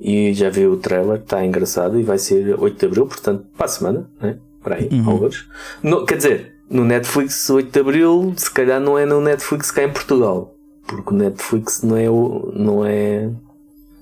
[0.00, 3.66] E já vi o trailer, está engraçado e vai ser 8 de Abril, portanto, para
[3.66, 4.38] a semana, né?
[4.60, 5.10] Para aí, uhum.
[5.10, 5.48] alguns.
[5.82, 9.84] No, quer dizer, no Netflix 8 de Abril, se calhar não é no Netflix cá
[9.84, 10.56] em Portugal.
[10.84, 12.52] Porque o Netflix não é o.
[12.56, 13.30] não é.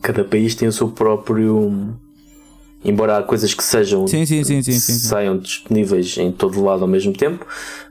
[0.01, 1.95] Cada país tem o seu próprio
[2.89, 7.13] embora há coisas que sejam sim, sim, sim, saiam disponíveis em todo lado ao mesmo
[7.13, 7.45] tempo,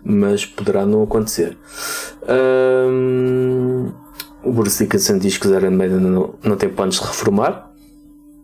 [0.03, 1.57] mas poderá não acontecer.
[2.27, 3.91] Um,
[4.43, 7.71] o Bruce Dickinson diz que Iron Maiden não, não tem planos de reformar.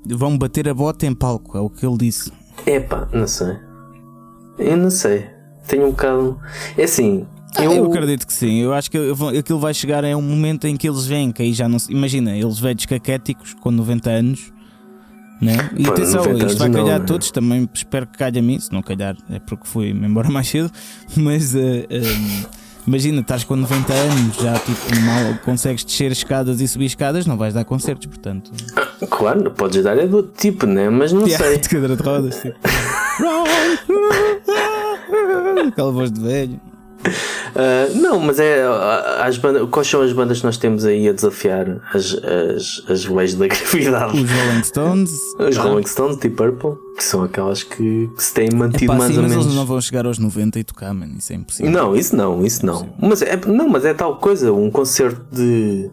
[0.05, 2.31] Vão bater a bota em palco, é o que ele disse.
[2.65, 3.55] Epá, não sei.
[4.57, 5.25] Eu não sei.
[5.67, 6.39] Tenho um bocado.
[6.77, 7.25] É assim,
[7.55, 7.73] Ah, eu...
[7.73, 7.85] eu...
[7.85, 8.57] acredito que sim.
[8.61, 8.97] Eu acho que
[9.39, 11.91] aquilo vai chegar a um momento em que eles vêm, que aí já não se.
[11.91, 14.51] Imagina, eles velhos caquéticos com 90 anos.
[15.41, 15.71] Né?
[15.75, 18.59] E Pô, atenção, isto vai calhar não, a todos, também espero que calhe a mim,
[18.59, 20.71] se não calhar é porque fui embora mais cedo,
[21.17, 21.57] mas uh,
[22.85, 27.37] imagina, estás com 90 anos, já tipo mal consegues descer escadas e subir escadas, não
[27.37, 28.51] vais dar concertos, portanto.
[29.09, 30.91] Claro, podes dar é do tipo, né?
[30.91, 31.57] Mas não sei.
[31.57, 32.59] De cadeira de rodas, tipo.
[35.67, 36.61] Aquela voz de velho.
[37.55, 38.63] Uh, não, mas é
[39.19, 43.05] as bandas, quais são as bandas que nós temos aí a desafiar as, as, as
[43.05, 44.21] leis da gravidade?
[44.21, 45.61] Os Rolling Stones, os ah.
[45.61, 49.17] Rolling Stones, Deep Purple, que são aquelas que, que se têm mantido Epá, mais sim,
[49.17, 49.45] ou mas menos.
[49.45, 51.71] Eles não vão chegar aos 90 e tocar, mano, isso é impossível.
[51.71, 52.93] Não, isso não, isso não.
[52.99, 55.91] Mas é, não, mas é tal coisa, um concerto de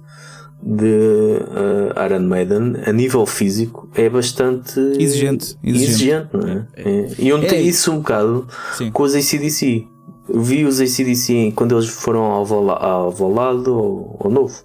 [0.61, 6.67] de uh, Iron Maiden a nível físico é bastante exigente, exigente, exigente não é?
[6.75, 6.91] é.
[6.91, 7.09] é.
[7.19, 7.49] E onde é.
[7.49, 8.47] tem isso um bocado
[8.77, 8.91] Sim.
[8.91, 9.87] com os ACDC.
[10.29, 14.63] Vi os ACDC quando eles foram ao, ao Volado ou ao Novo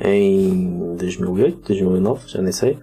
[0.00, 2.78] em 2008, 2009, já nem sei.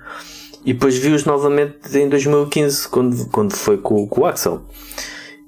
[0.65, 4.61] E depois vi-os novamente em 2015, quando, quando foi com, com o Axel.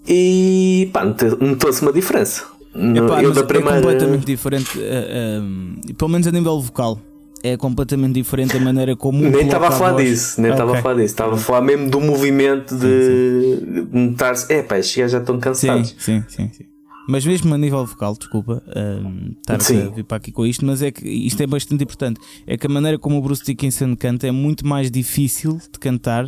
[0.08, 2.44] E pá, notou-se uma diferença.
[2.76, 3.78] Epá, eu da é primeira...
[3.78, 7.00] É completamente diferente, uh, uh, pelo menos a nível vocal.
[7.44, 9.22] É completamente diferente a maneira como.
[9.22, 10.80] Nem estava a falar disso, nem estava okay.
[10.80, 11.06] a falar disso.
[11.06, 14.52] Estava a falar mesmo do movimento de notar-se.
[14.52, 15.96] É pá, estes já estão cansados.
[16.00, 16.52] Sim, sim, sim.
[16.54, 16.66] sim.
[17.08, 19.88] Mas mesmo a nível vocal, desculpa uh, estar Sim.
[19.88, 22.20] a vir para aqui com isto, mas é que isto é bastante importante.
[22.48, 26.28] É que a maneira como o Bruce Dickinson canta é muito mais difícil de cantar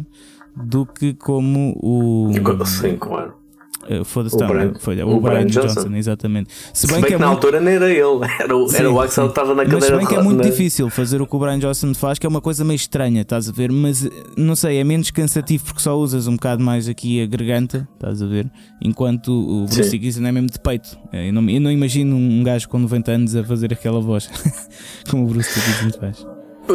[0.56, 2.32] do que como o.
[2.66, 3.34] Sim, claro.
[3.90, 5.82] Uh, Foda-se, o, Brian, foi, o, o Brian, Brian Johnson.
[5.82, 5.96] Johnson.
[5.96, 6.54] exatamente.
[6.74, 7.38] Se bem, Se bem que, que é na muito...
[7.38, 8.02] altura nem era ele,
[8.40, 10.44] era o, era o Axel que estava na cadeira Mas se bem que é muito
[10.44, 13.48] difícil fazer o que o Brian Johnson faz, que é uma coisa meio estranha, estás
[13.48, 13.72] a ver?
[13.72, 17.88] Mas não sei, é menos cansativo porque só usas um bocado mais aqui a garganta,
[17.94, 18.52] estás a ver?
[18.82, 20.98] Enquanto o Bruce Dickinson é mesmo de peito.
[21.12, 24.30] É, eu não, eu não imagino um gajo com 90 anos a fazer aquela voz
[25.10, 26.28] como o Bruce Dickinson faz.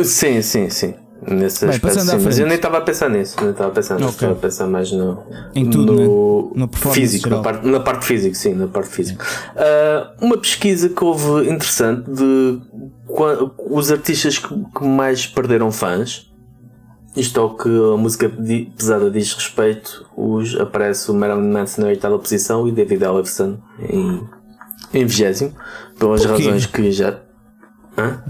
[0.07, 0.95] Sim, sim, sim.
[1.25, 3.95] Nesse Bem, aspecto, sim, mas eu nem estava a pensar nisso, nem estava a pensar
[3.95, 4.17] nisso, okay.
[4.17, 5.23] estava a pensar mais no,
[5.55, 6.67] em tudo, no, né?
[6.67, 9.25] no físico, na parte, na parte física, sim, na parte física.
[9.55, 12.61] Uh, uma pesquisa que houve interessante de
[13.71, 16.29] os artistas que, que mais perderam fãs.
[17.15, 18.33] Isto ao que a música
[18.77, 24.27] pesada diz respeito, os, aparece o Marilyn Manson na oitava posição e David Ellefson em,
[24.95, 25.53] em vigésimo,
[25.99, 27.21] pelas razões que já.
[27.99, 28.23] Hã?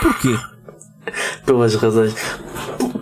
[0.00, 0.51] Porquê?
[1.44, 2.14] Pelas razões.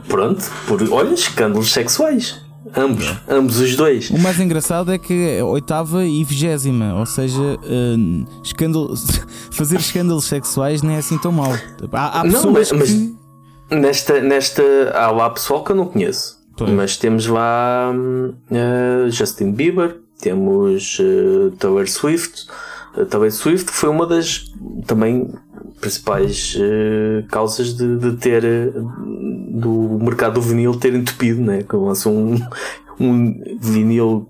[0.09, 2.41] Pronto, por olha, escândalos sexuais.
[2.77, 3.35] Ambos, é.
[3.35, 4.11] ambos os dois.
[4.11, 8.95] O mais engraçado é que é oitava e vigésima, ou seja, uh, escândalo,
[9.51, 11.53] fazer escândalos sexuais não é assim tão mal.
[11.93, 13.11] Há, há pessoas não, mas, mas
[13.71, 14.63] nesta, nesta
[14.95, 16.71] há lá pessoal que eu não conheço, pois.
[16.71, 22.47] mas temos lá uh, Justin Bieber, temos uh, Taylor Swift.
[22.97, 24.53] Uh, Taylor Swift foi uma das
[24.87, 25.33] também
[25.81, 31.63] principais uh, causas de, de ter uh, do mercado do vinil ter entupido, né?
[31.63, 32.41] Que lançou um,
[32.99, 34.29] um vinil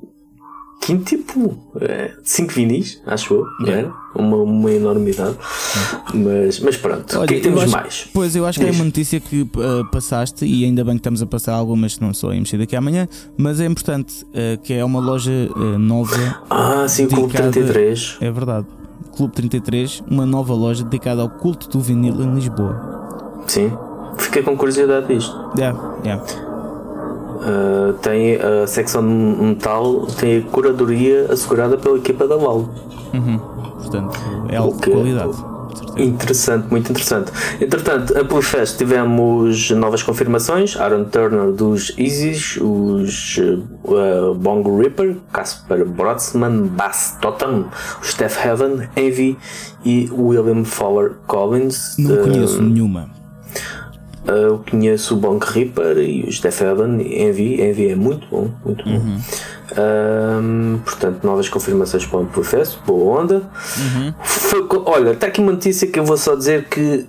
[0.81, 1.57] quinto tipo
[2.25, 3.93] 5 é, vinis, acho eu, não era?
[4.15, 5.37] Uma, uma enormidade.
[6.13, 8.09] Mas, mas pronto, Olha, o que é que temos acho, mais?
[8.13, 9.49] Pois eu acho que é uma notícia que uh,
[9.93, 13.07] passaste e ainda bem que estamos a passar algumas, não só a mexer daqui amanhã,
[13.37, 16.43] mas é importante uh, que é uma loja uh, nova.
[16.49, 18.17] Ah, sim, o Clube 33.
[18.21, 18.67] É verdade
[19.17, 23.43] Clube 33 uma nova loja dedicada ao culto do vinil em Lisboa.
[23.47, 23.73] Sim,
[24.19, 25.35] fiquei com curiosidade disto.
[25.57, 26.50] Yeah, yeah.
[27.41, 32.69] Uh, tem a secção de metal, tem a curadoria assegurada pela equipa da Val.
[33.15, 33.39] Uhum.
[33.79, 34.19] Portanto,
[34.51, 35.51] é algo de qualidade.
[35.97, 37.33] Interessante, muito interessante.
[37.61, 45.87] Entretanto, a Playfest tivemos novas confirmações: Aaron Turner dos Easys, os uh, Bongo Ripper, Casper
[45.87, 47.67] Brodsman, Bass Totem,
[48.03, 49.39] Steph Heaven, Envy
[49.85, 51.97] e William Fowler Collins.
[51.99, 53.20] Não conheço nenhuma.
[54.31, 57.61] Eu conheço o Bonk Ripper e o Steph Heaven, Envy.
[57.61, 58.91] Envy é muito bom, muito bom.
[58.91, 59.21] Uhum.
[59.79, 63.43] Um, portanto, novas confirmações para o processo, boa onda.
[63.79, 64.15] Uhum.
[64.23, 67.07] Foi, olha, está aqui uma notícia que eu vou só dizer que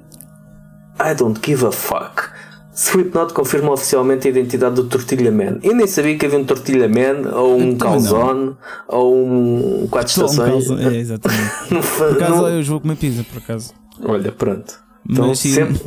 [1.00, 2.30] I don't give a fuck.
[2.74, 5.60] Slipknot confirma oficialmente a identidade do Tortilha Man.
[5.62, 8.56] Eu nem sabia que havia um Tortilha Man, ou um calzone,
[8.88, 10.70] ou um quatro estações.
[10.70, 11.52] Um é, exatamente.
[11.98, 13.74] por acaso, eu vou comer pizza, por acaso.
[14.04, 14.80] Olha, pronto.
[15.08, 15.82] Então, Mas, sempre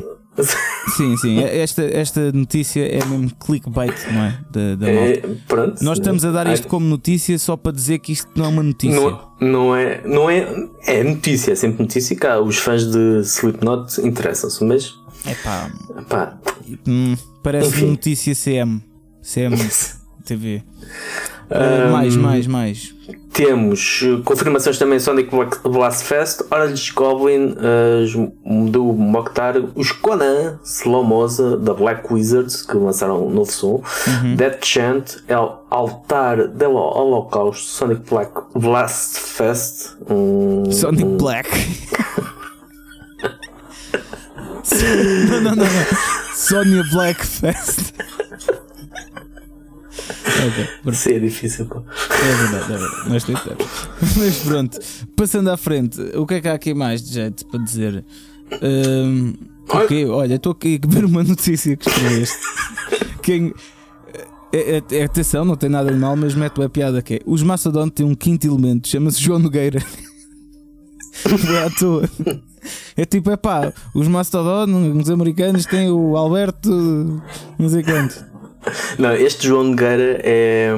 [0.97, 1.39] Sim, sim.
[1.41, 4.39] Esta, esta notícia é mesmo clickbait, não é?
[4.51, 5.83] Da, da é pronto.
[5.83, 8.63] Nós estamos a dar isto como notícia só para dizer que isto não é uma
[8.63, 9.01] notícia.
[9.01, 10.69] Não, não é, não é.
[10.87, 12.17] É notícia, é sempre notícia.
[12.17, 14.95] Cá os fãs de Slipknot interessam-se, mas.
[15.25, 15.71] É pá.
[16.09, 16.39] pá.
[16.87, 17.87] Hum, parece Enfim.
[17.91, 18.83] notícia CM.
[19.23, 19.57] CM
[20.25, 20.63] TV.
[21.51, 22.94] Uh, mais, mais, mais.
[23.33, 25.31] Temos uh, confirmações também Sonic
[25.65, 33.27] Blast Fest, Orange Goblin uh, do Mokhtar, os Conan, Slomosa da Black Wizards que lançaram
[33.27, 34.37] um novo som, uhum.
[34.37, 41.17] Dead Chant, El Altar del Holocausto, Sonic Black Blast Fest, um, Sonic um...
[41.17, 41.51] Black.
[45.29, 46.25] não, não, não, não.
[46.35, 47.95] Sonia Black Fest.
[50.25, 51.81] Okay, Sim, é difícil, pô.
[51.81, 53.11] É verdade, é verdade.
[53.11, 53.67] Nós tentamos.
[54.17, 54.79] Mas pronto,
[55.17, 58.05] passando à frente, o que é que há aqui mais de jeito para dizer?
[58.63, 59.35] Um,
[59.69, 62.39] okay, olha, estou aqui a ver uma notícia que escreveste.
[63.23, 63.55] Quem.
[64.53, 67.21] É, é, é, atenção, não tem nada de mal, mas mete a piada que é.
[67.27, 69.81] Os Mastodon têm um quinto elemento, chama-se João Nogueira.
[71.13, 72.09] Foi à toa.
[72.97, 76.71] É tipo, é pá, os Mastodon, os americanos têm o Alberto,
[77.59, 78.34] não sei quanto.
[78.99, 80.71] Não, este João Nogueira é,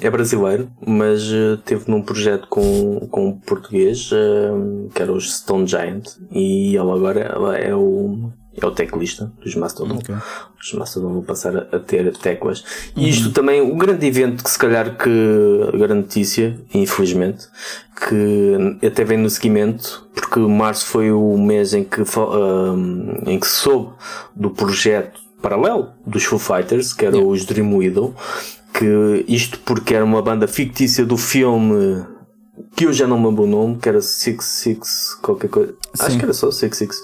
[0.00, 5.32] é brasileiro, mas uh, teve num projeto com, com um português, uh, que era os
[5.38, 8.30] Stone Giant, e ele agora ela é o
[8.60, 9.96] é o teclista dos Mastodon.
[9.96, 10.14] Okay.
[10.60, 12.64] Os Mastodon vão passar a, ter teclas.
[12.96, 13.06] E uhum.
[13.06, 15.10] isto também, o grande evento que se calhar que
[15.68, 17.46] a grande notícia, infelizmente,
[18.08, 23.46] que até vem no seguimento, porque março foi o mês em que, uh, em que
[23.46, 23.92] soube
[24.34, 27.32] do projeto paralelo dos Foo Fighters, que era yeah.
[27.32, 28.14] os Dream Widow,
[28.72, 32.04] que isto porque era uma banda fictícia do filme
[32.74, 35.74] que eu já não me lembro o nome, que era Six Six qualquer coisa.
[35.94, 36.06] Sim.
[36.06, 37.00] Acho que era só Six Six.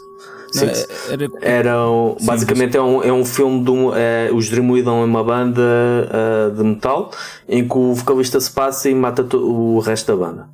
[0.52, 0.86] Six.
[1.08, 1.76] Era, era
[2.22, 5.62] basicamente é, um, é um filme de um, é, os Dream Widow é uma banda
[5.62, 7.10] uh, de metal
[7.48, 10.48] em que o vocalista se passa e mata o resto da banda.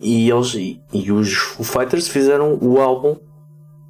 [0.00, 3.16] E eles e, e os Foo Fighters fizeram o álbum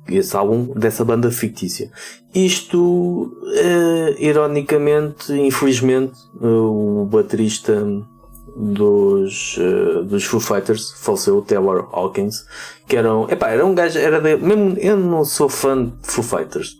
[0.08, 1.90] esse álbum dessa banda fictícia.
[2.34, 7.84] Isto, uh, ironicamente, infelizmente, uh, o baterista
[8.56, 12.44] dos, uh, dos Foo Fighters faleceu, o Taylor Hawkins,
[12.86, 15.92] que era um, epá, era um gajo, era de, mesmo, eu não sou fã de
[16.02, 16.76] Foo Fighters,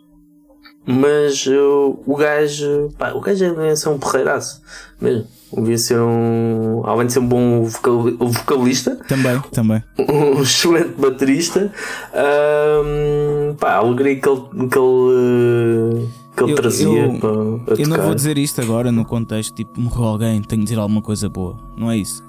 [0.85, 4.63] mas o gajo, pá, o gajo é ser um porreiraço,
[5.01, 5.27] mesmo.
[5.55, 6.83] Devia ser um.
[6.85, 7.69] Além de ser um bom
[8.19, 8.97] vocalista.
[9.09, 9.83] Também, também.
[9.99, 11.73] Um excelente baterista.
[12.15, 14.69] Um, pá, a alegria que ele.
[14.69, 19.05] Que ele que ele eu, trazia eu, para, Eu não vou dizer isto agora no
[19.05, 21.59] contexto tipo morreu alguém, tenho de dizer alguma coisa boa.
[21.77, 22.25] Não é isso.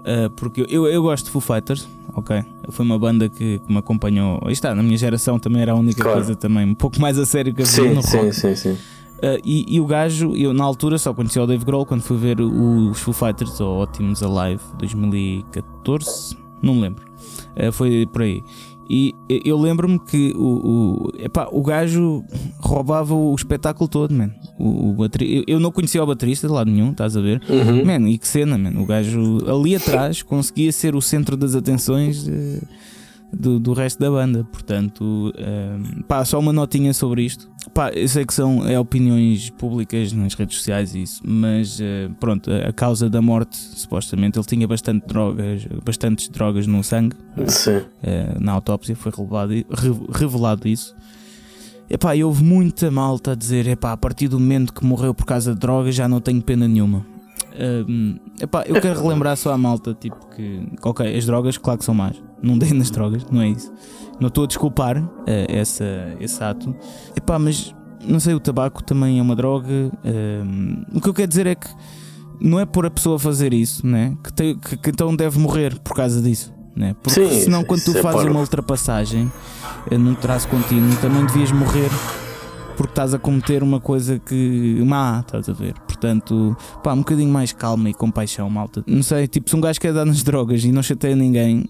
[0.00, 2.44] Uh, porque eu, eu gosto de Foo Fighters, ok?
[2.70, 4.40] Foi uma banda que, que me acompanhou.
[4.48, 6.18] Está, na minha geração também era a única claro.
[6.18, 8.32] coisa também um pouco mais a sério que havia no sim, rock.
[8.34, 8.78] Sim, sim, sim.
[9.18, 12.16] Uh, e, e, o gajo, eu na altura só conhecia o Dave Grohl quando fui
[12.16, 17.04] ver os Foo Fighters ou Optimus Alive 2014, não me lembro.
[17.56, 18.42] Uh, foi por aí.
[18.90, 19.14] E
[19.44, 22.24] eu lembro-me que o, o, epá, o gajo
[22.58, 24.30] roubava o espetáculo todo, man.
[24.58, 25.44] O, o bateri...
[25.46, 27.42] Eu não conhecia o baterista de lado nenhum, estás a ver?
[27.50, 27.84] Uhum.
[27.84, 28.80] Man, e que cena, man.
[28.80, 32.26] O gajo ali atrás conseguia ser o centro das atenções.
[33.32, 34.44] Do, do resto da banda.
[34.44, 37.50] Portanto, um, pá, só uma notinha sobre isto.
[37.74, 42.50] Pá, eu sei que são é, opiniões públicas nas redes sociais isso, mas uh, pronto,
[42.50, 47.16] a, a, causa da morte, supostamente, ele tinha bastante drogas, bastantes drogas no sangue.
[47.46, 47.78] Sim.
[47.78, 49.52] Uh, na autópsia foi revelado,
[50.12, 50.94] revelado isso.
[51.90, 55.24] Epá, e houve muita malta a dizer: epá, a partir do momento que morreu por
[55.24, 57.06] causa de drogas já não tenho pena nenhuma.
[57.88, 61.84] Um, epá, eu quero relembrar só a malta, tipo que, ok, as drogas, claro que
[61.84, 63.72] são más, não deem nas drogas, não é isso.
[64.20, 65.10] Não estou a desculpar uh,
[65.48, 65.84] essa,
[66.20, 66.74] esse ato,
[67.16, 67.74] epá, mas
[68.04, 69.90] não sei, o tabaco também é uma droga.
[70.04, 71.68] Um, o que eu quero dizer é que
[72.40, 74.16] não é por a pessoa fazer isso, né?
[74.22, 76.52] que, que, que então deve morrer por causa disso.
[76.76, 76.94] Né?
[77.02, 79.30] Porque Sim, senão, quando tu é fazes uma ultrapassagem
[79.90, 81.90] uh, num traço contínuo, também devias morrer
[82.76, 85.74] porque estás a cometer uma coisa que má, estás a ver?
[85.80, 88.84] Portanto, pá, um bocadinho mais calma e compaixão, malta.
[88.86, 91.68] Não sei, tipo, se um gajo quer dar nas drogas e não chateia ninguém,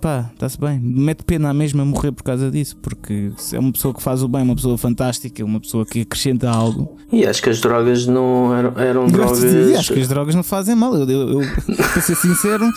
[0.00, 0.78] pá, está-se bem.
[0.80, 4.28] Mete pena a mesma morrer por causa disso, porque é uma pessoa que faz o
[4.28, 6.96] bem, uma pessoa fantástica, uma pessoa que acrescenta algo.
[7.12, 9.40] E acho que as drogas não eram, eram drogas.
[9.40, 10.94] Dizer, acho que as drogas não fazem mal.
[10.94, 12.64] Eu, eu, eu para ser sincero.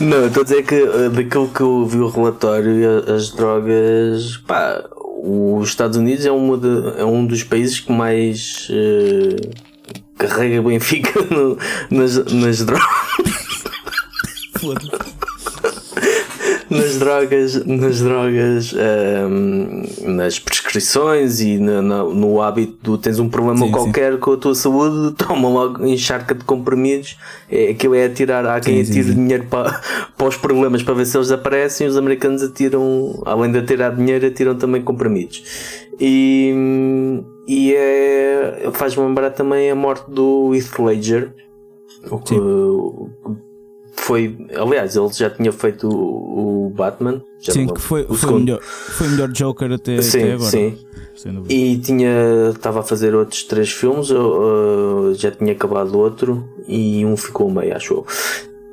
[0.00, 4.84] Não, estou a dizer que eh, daquilo que eu vi o relatório, as drogas, pá,
[5.22, 9.50] os Estados Unidos é, uma de, é um dos países que mais uh,
[10.16, 11.58] carrega Benfica no,
[11.90, 13.47] nas, nas drogas.
[16.70, 23.28] Nas drogas, nas drogas, ehm, nas prescrições e no, no, no hábito do tens um
[23.28, 24.18] problema sim, qualquer sim.
[24.18, 27.16] com a tua saúde, toma logo encharca de comprimidos.
[27.50, 29.80] É, aquilo é atirar, há quem sim, atire dinheiro para,
[30.16, 31.86] para os problemas para ver se eles aparecem.
[31.86, 35.42] Os americanos atiram, além de atirar dinheiro, atiram também comprimidos.
[35.98, 36.52] E,
[37.46, 41.34] e é, faz-me lembrar também a morte do Heath Ledger
[42.10, 42.34] O que
[43.98, 44.36] foi.
[44.54, 47.22] Aliás, ele já tinha feito o, o Batman.
[47.40, 50.50] sim, que foi, o foi, melhor, foi melhor Joker até, sim, até agora.
[50.50, 50.78] Sim.
[51.48, 52.50] E tinha.
[52.54, 57.74] Estava a fazer outros três filmes, uh, já tinha acabado outro e um ficou meio,
[57.74, 58.06] acho eu.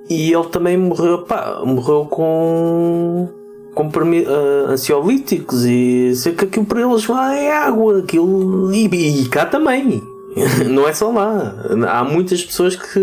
[0.09, 3.27] E ele também morreu, pá, morreu com
[3.73, 9.27] com uh, ansiolíticos e sei que aquilo para eles vai é água, aquilo e, e
[9.27, 10.01] cá também.
[10.69, 11.55] não é só lá.
[11.89, 12.99] Há muitas pessoas que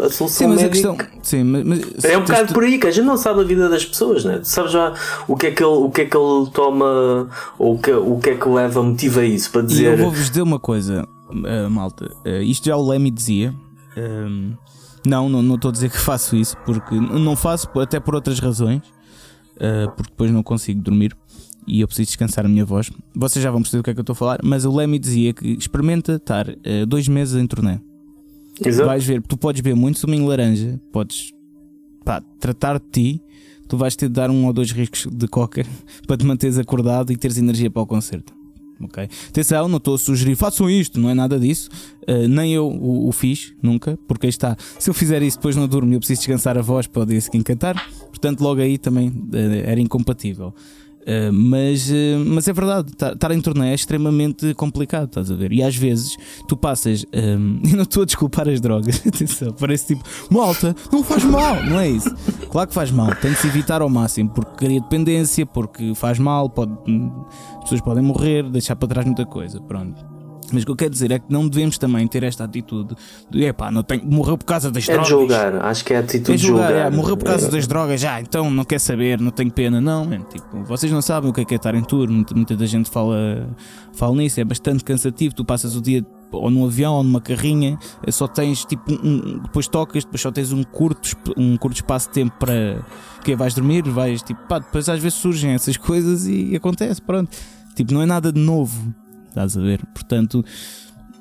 [0.00, 0.90] a solução sim, mas médica...
[0.90, 2.54] a questão, sim, mas, mas é um bocado tu...
[2.54, 4.38] por aí que a gente não sabe a vida das pessoas, né?
[4.38, 4.92] Tu sabes já
[5.28, 7.28] o que é que ele, o que é que ele toma
[7.58, 9.82] ou o que, o que é que leva, motiva isso para dizer.
[9.82, 12.10] E eu vou-vos dizer uma coisa, uh, malta.
[12.26, 13.54] Uh, isto já o Lemmy dizia.
[13.96, 14.56] Uh,
[15.06, 18.82] não, não estou a dizer que faço isso, porque não faço até por outras razões,
[19.94, 21.14] porque depois não consigo dormir
[21.66, 22.90] e eu preciso descansar a minha voz.
[23.14, 24.98] Vocês já vão perceber o que é que eu estou a falar, mas o Lemmy
[24.98, 27.78] dizia que experimenta estar uh, dois meses em turnê.
[28.64, 28.86] Exato.
[28.86, 31.32] Vais ver, tu podes ver muito suminho laranja, podes
[32.04, 33.22] pá, tratar de ti,
[33.68, 35.64] tu vais ter de dar um ou dois riscos de coca
[36.06, 38.32] para te manteres acordado e teres energia para o concerto.
[38.80, 39.08] Ok?
[39.28, 41.68] Atenção, não estou a sugerir, façam isto, não é nada disso.
[42.08, 44.56] Uh, nem eu o, o, fiz, nunca, porque aí está.
[44.78, 47.06] Se eu fizer isso depois não durmo e eu preciso descansar a voz para o
[47.06, 47.74] dia seguinte cantar,
[48.08, 50.52] portanto, logo aí também uh, era incompatível.
[51.04, 55.52] Uh, mas, uh, mas é verdade, estar em torneio é extremamente complicado, estás a ver?
[55.52, 56.16] E às vezes
[56.48, 61.04] tu passas, um, e não estou a desculpar as drogas, atenção, parece tipo, malta, não
[61.04, 62.10] faz mal, não é isso?
[62.50, 66.18] Claro que faz mal, tem que se evitar ao máximo, porque cria dependência, porque faz
[66.18, 66.72] mal, pode,
[67.56, 70.13] as pessoas podem morrer, deixar para trás muita coisa, pronto.
[70.52, 72.94] Mas o que eu quero dizer é que não devemos também ter esta atitude
[73.30, 75.08] de epá, não tenho, morreu por causa das é drogas.
[75.08, 76.68] É julgar, acho que é a atitude é julgar.
[76.68, 76.86] julgar.
[76.86, 77.50] É, morreu por causa é.
[77.50, 79.80] das drogas, já, então não quer saber, não tenho pena.
[79.80, 82.34] Não, man, tipo, vocês não sabem o que é, que é estar em tour, muita,
[82.34, 83.48] muita da gente fala,
[83.94, 85.34] fala nisso, é bastante cansativo.
[85.34, 87.78] Tu passas o dia ou num avião ou numa carrinha,
[88.08, 92.14] só tens tipo um, depois tocas, depois só tens um curto, um curto espaço de
[92.14, 92.84] tempo para
[93.22, 97.30] que vais dormir, vais tipo, pá, depois às vezes surgem essas coisas e acontece, pronto.
[97.74, 98.94] Tipo, não é nada de novo
[99.34, 99.80] Estás a ver?
[99.92, 100.44] Portanto,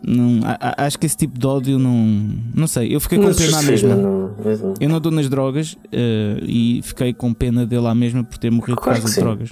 [0.05, 2.29] não, a, acho que esse tipo de ódio não.
[2.53, 3.89] Não sei, eu fiquei com pena mesmo.
[3.89, 4.35] Não,
[4.79, 8.51] eu não dou nas drogas uh, e fiquei com pena dele lá mesmo por ter
[8.51, 9.49] morrido claro por causa de drogas.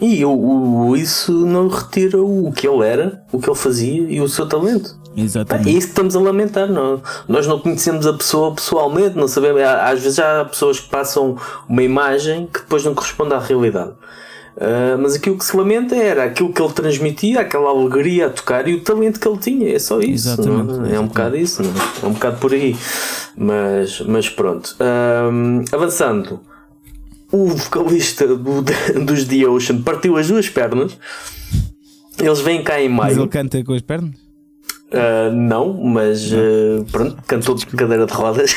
[0.00, 4.20] E eu, o, isso não retira o que ele era, o que ele fazia e
[4.20, 4.98] o seu talento.
[5.16, 5.68] Exatamente.
[5.68, 6.68] É isso que estamos a lamentar.
[6.68, 7.00] Não?
[7.26, 9.62] Nós não conhecemos a pessoa pessoalmente, não sabemos.
[9.62, 13.92] Às vezes há pessoas que passam uma imagem que depois não corresponde à realidade.
[14.56, 18.68] Uh, mas aquilo que se lamenta era aquilo que ele transmitia, aquela alegria a tocar
[18.68, 19.74] e o talento que ele tinha.
[19.74, 20.28] É só isso.
[20.28, 20.92] Exatamente?
[20.92, 20.96] É?
[20.96, 21.62] é um bocado isso?
[21.62, 22.04] É?
[22.04, 22.76] é um bocado por aí.
[23.36, 24.76] Mas, mas pronto.
[24.78, 26.40] Uh, avançando,
[27.32, 28.62] o vocalista do,
[29.04, 30.96] dos The Ocean partiu as duas pernas.
[32.16, 33.10] Eles vêm cá em maio.
[33.10, 34.14] Mas ele canta com as pernas?
[34.92, 36.84] Uh, não, mas não.
[36.84, 38.54] pronto, cantou de cadeira de rodas.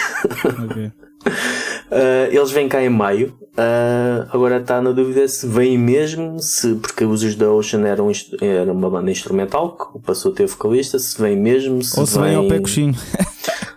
[0.70, 0.86] Okay.
[0.86, 3.34] Uh, eles vêm cá em maio.
[3.58, 8.72] Uh, agora está na dúvida se vêm mesmo, se, porque os da Ocean eram, era
[8.72, 11.82] uma banda instrumental que passou a ter vocalista, se vem mesmo.
[11.84, 12.94] Se Ou se vem ao pé coxinho.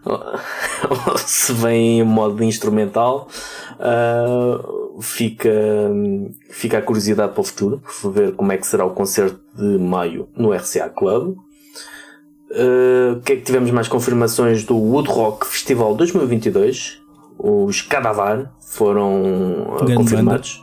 [0.04, 3.26] ou se vem em modo instrumental.
[3.78, 5.50] Uh, fica,
[6.50, 10.28] fica a curiosidade para o futuro, ver como é que será o concerto de maio
[10.36, 11.38] no RCA Club.
[12.50, 16.99] O uh, que é que tivemos mais confirmações do Wood Rock Festival 2022?
[17.42, 20.62] Os Cadavar foram uh, confirmados.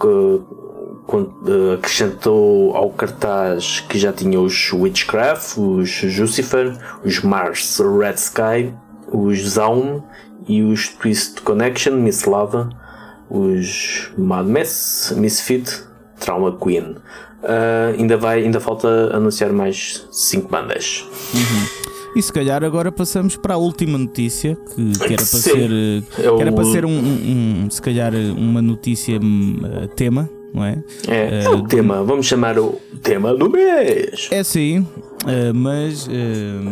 [0.00, 8.14] Que, uh, acrescentou ao cartaz que já tinha os Witchcraft, os Lucifer, os Mars Red
[8.14, 8.74] Sky,
[9.12, 10.02] os Zaun
[10.48, 12.70] e os Twist Connection, Miss Lava,
[13.28, 15.84] os Mad Mess, Misfit,
[16.18, 16.96] Trauma Queen.
[17.42, 21.04] Uh, ainda, vai, ainda falta anunciar mais 5 bandas.
[21.34, 22.01] Uhum.
[22.14, 25.38] E se calhar agora passamos para a última notícia, que, que era para Sim.
[25.38, 25.70] ser,
[26.18, 30.62] é que era para ser um, um, um, se calhar uma notícia uh, tema, não
[30.62, 30.84] é?
[31.08, 34.28] É, uh, é o tema, vamos chamar o tema do mês.
[34.30, 36.10] É sim, uh, mas, uh,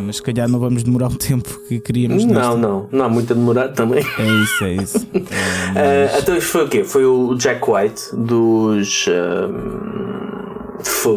[0.05, 2.23] mas se calhar não vamos demorar o tempo que queríamos.
[2.27, 2.57] Não, nesta.
[2.57, 4.05] não, não há muito a demorar também.
[4.19, 5.09] É isso, é isso.
[5.75, 6.23] mas...
[6.23, 6.85] Então isto foi o quê?
[6.85, 9.09] Foi o Jack White dos.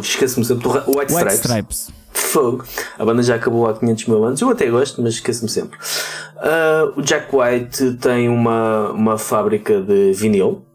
[0.02, 1.14] Esqueci-me sempre do White Stripes.
[1.14, 2.64] White Stripes Fogo.
[2.98, 4.42] A banda já acabou há 500 mil anos.
[4.42, 5.78] Eu até gosto, mas esqueço-me sempre.
[6.38, 10.66] Uh, o Jack White tem uma, uma fábrica de vinil.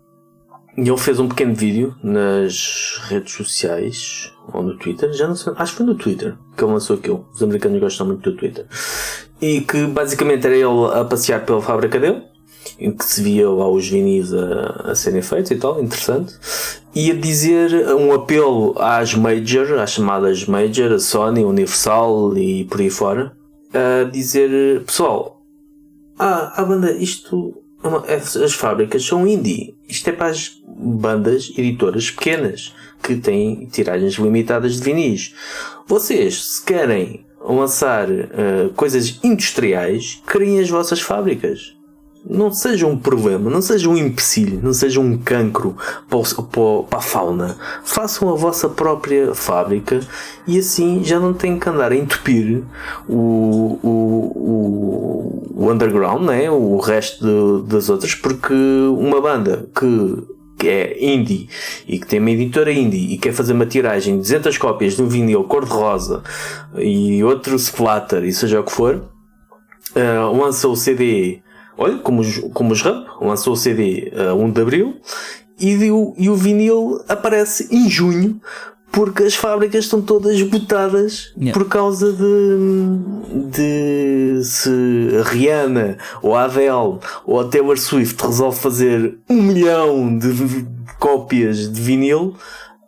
[0.76, 5.52] E ele fez um pequeno vídeo nas redes sociais ou no Twitter, já não sei,
[5.56, 7.26] acho que foi no Twitter que ele lançou aquilo.
[7.34, 8.64] Os americanos gostam muito do Twitter.
[9.40, 12.22] E que basicamente era ele a passear pela fábrica dele
[12.78, 16.34] em que se via lá os vinis a, a serem feitos e tal, interessante.
[16.94, 22.80] E a dizer um apelo às major, às chamadas major, a Sony, Universal e por
[22.80, 23.32] aí fora,
[23.72, 25.38] a dizer, pessoal,
[26.18, 27.62] ah, a banda, isto.
[28.08, 29.76] As fábricas são indie.
[29.88, 35.32] Isto é para as bandas editoras pequenas que têm tiragens limitadas de vinis.
[35.86, 41.77] Vocês, se querem lançar uh, coisas industriais, criem as vossas fábricas.
[42.28, 45.74] Não seja um problema, não seja um empecilho, não seja um cancro
[46.08, 47.56] para, o, a fauna.
[47.84, 50.00] Façam a vossa própria fábrica
[50.46, 52.62] e assim já não têm que andar a entupir
[53.08, 56.50] o, o, o underground, né?
[56.50, 61.48] o resto de, das outras, porque uma banda que que é indie
[61.86, 65.02] e que tem uma editora indie e quer fazer uma tiragem de 200 cópias de
[65.02, 66.22] um vinil cor-de-rosa
[66.76, 69.04] e outro splatter e seja o que for,
[69.94, 71.40] uh, lança o CD,
[71.78, 74.96] olha, como os, como os Ramp, lançou o CD uh, 1 de Abril
[75.58, 78.40] e, o, e o vinil aparece em junho
[78.90, 81.52] porque as fábricas estão todas esgotadas yeah.
[81.52, 84.70] por causa de, de se
[85.20, 90.66] a Rihanna ou a Adele ou a Taylor Swift resolve fazer um milhão de
[90.98, 92.34] cópias de vinil.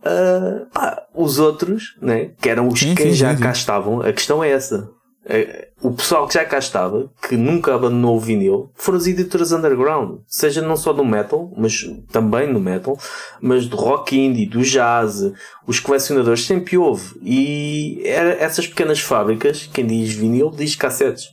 [0.01, 4.01] Uh, pá, os outros, né, que eram os sim, que sim, já sim, cá estavam,
[4.01, 4.89] a questão é essa.
[5.33, 9.53] É, o pessoal que já cá estava, que nunca abandonou o vinil, foram as editoras
[9.53, 10.19] underground.
[10.27, 12.99] Seja não só do metal, mas também no metal,
[13.41, 15.33] mas do rock indie, do jazz,
[15.67, 17.15] os colecionadores sempre houve.
[17.23, 21.29] E essas pequenas fábricas, quem diz vinil diz cassetes.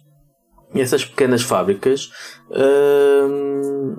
[0.76, 2.12] E essas pequenas fábricas
[2.52, 3.96] hum,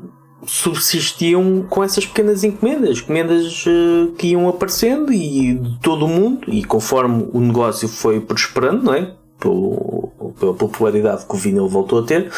[0.47, 6.49] subsistiam com essas pequenas encomendas, encomendas uh, que iam aparecendo e de todo o mundo,
[6.49, 9.18] e conforme o negócio foi prosperando, não é?
[9.39, 12.30] Pelo, pela popularidade que o vinil voltou a ter,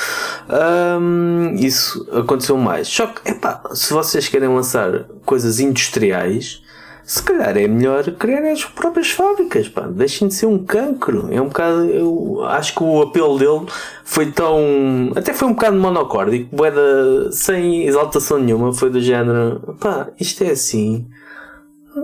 [1.01, 2.88] um, isso aconteceu mais.
[2.88, 6.62] Só que, epá, se vocês querem lançar coisas industriais,
[7.05, 9.88] se calhar é melhor criar as próprias fábricas, pá.
[9.88, 11.28] Deixem de ser um cancro.
[11.32, 13.66] É um bocado, eu acho que o apelo dele
[14.05, 20.09] foi tão, até foi um bocado monocórdico, boeda, sem exaltação nenhuma, foi do género, pá,
[20.20, 21.09] isto é assim.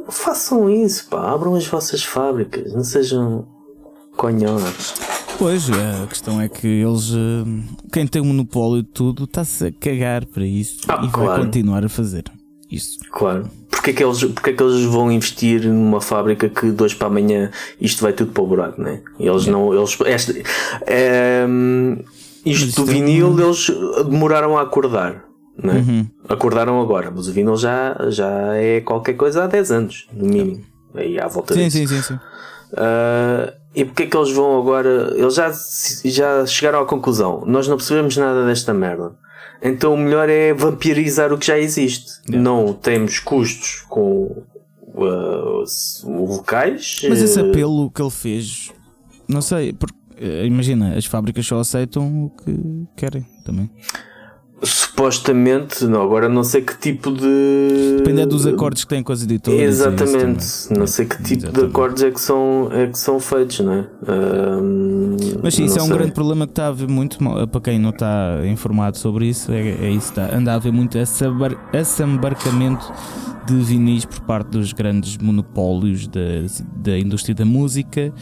[0.09, 3.47] Façam isso, pá, abram as vossas fábricas, não sejam
[5.39, 7.45] Pois, a questão é que eles, eh,
[7.93, 11.31] quem tem o monopólio de tudo, está-se a cagar para isso ah, e claro.
[11.31, 12.25] vai continuar a fazer
[12.71, 12.99] isso.
[13.11, 13.49] Claro.
[13.71, 17.07] Porque é, que eles, porque é que eles vão investir numa fábrica que dois para
[17.07, 17.51] amanhã
[17.81, 19.03] isto vai tudo para o buraco, né?
[19.21, 19.51] Eles é.
[19.51, 19.73] não.
[19.73, 20.43] Eles, este,
[20.87, 21.47] é,
[22.45, 23.71] isto do vinil, é eles
[24.09, 25.25] demoraram a acordar.
[25.63, 25.75] Né?
[25.75, 26.07] Uhum.
[26.29, 30.65] Acordaram agora, mas o vinil já, já é qualquer coisa há 10 anos, no mínimo.
[30.95, 31.79] Aí à volta sim, disso.
[31.79, 32.15] Sim, sim, sim.
[32.15, 35.13] Uh, e porque é que eles vão agora?
[35.15, 35.53] Eles já,
[36.03, 39.13] já chegaram à conclusão: nós não percebemos nada desta merda.
[39.63, 42.23] Então o melhor é vampirizar o que já existe.
[42.27, 42.43] Yeah.
[42.43, 44.45] Não temos custos com
[44.95, 45.65] uh,
[46.05, 47.03] locais.
[47.07, 48.73] Mas esse uh, apelo que ele fez,
[49.29, 49.95] não sei, porque,
[50.47, 53.71] imagina, as fábricas só aceitam o que querem também.
[54.63, 57.97] Supostamente, não, agora não sei que tipo de.
[57.99, 59.61] Depende é dos acordos que têm com as editoras.
[59.61, 61.61] Exatamente, não sei que tipo Exatamente.
[61.61, 63.87] de acordos é que são, é que são feitos, não é?
[64.09, 67.79] Um, Mas sim, isso é um grande problema que está a haver muito, para quem
[67.79, 72.91] não está informado sobre isso, é, é isso, está, anda a haver muito assambarcamento
[73.47, 76.21] de vinis por parte dos grandes monopólios da,
[76.77, 78.13] da indústria da música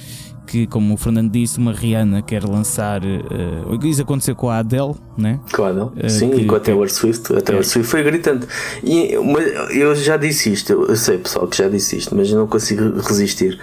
[0.47, 3.03] que, como o Fernando disse, uma Rihanna quer lançar.
[3.05, 5.41] Uh, isso aconteceu com a Adele, né?
[5.53, 7.35] Com a Adele, uh, sim, que, e com a Taylor Swift.
[7.35, 7.67] A Taylor é.
[7.67, 8.47] Swift foi gritante.
[8.83, 12.47] E eu já disse isto, eu sei pessoal que já disse isto, mas eu não
[12.47, 13.59] consigo resistir.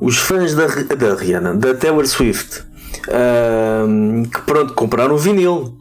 [0.00, 2.60] Os fãs da, da Rihanna, da Taylor Swift,
[3.08, 5.76] uh, que pronto, compraram o vinil.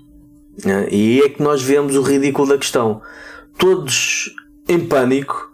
[0.66, 0.88] Né?
[0.92, 3.02] E é que nós vemos o ridículo da questão.
[3.58, 4.34] Todos
[4.68, 5.51] em pânico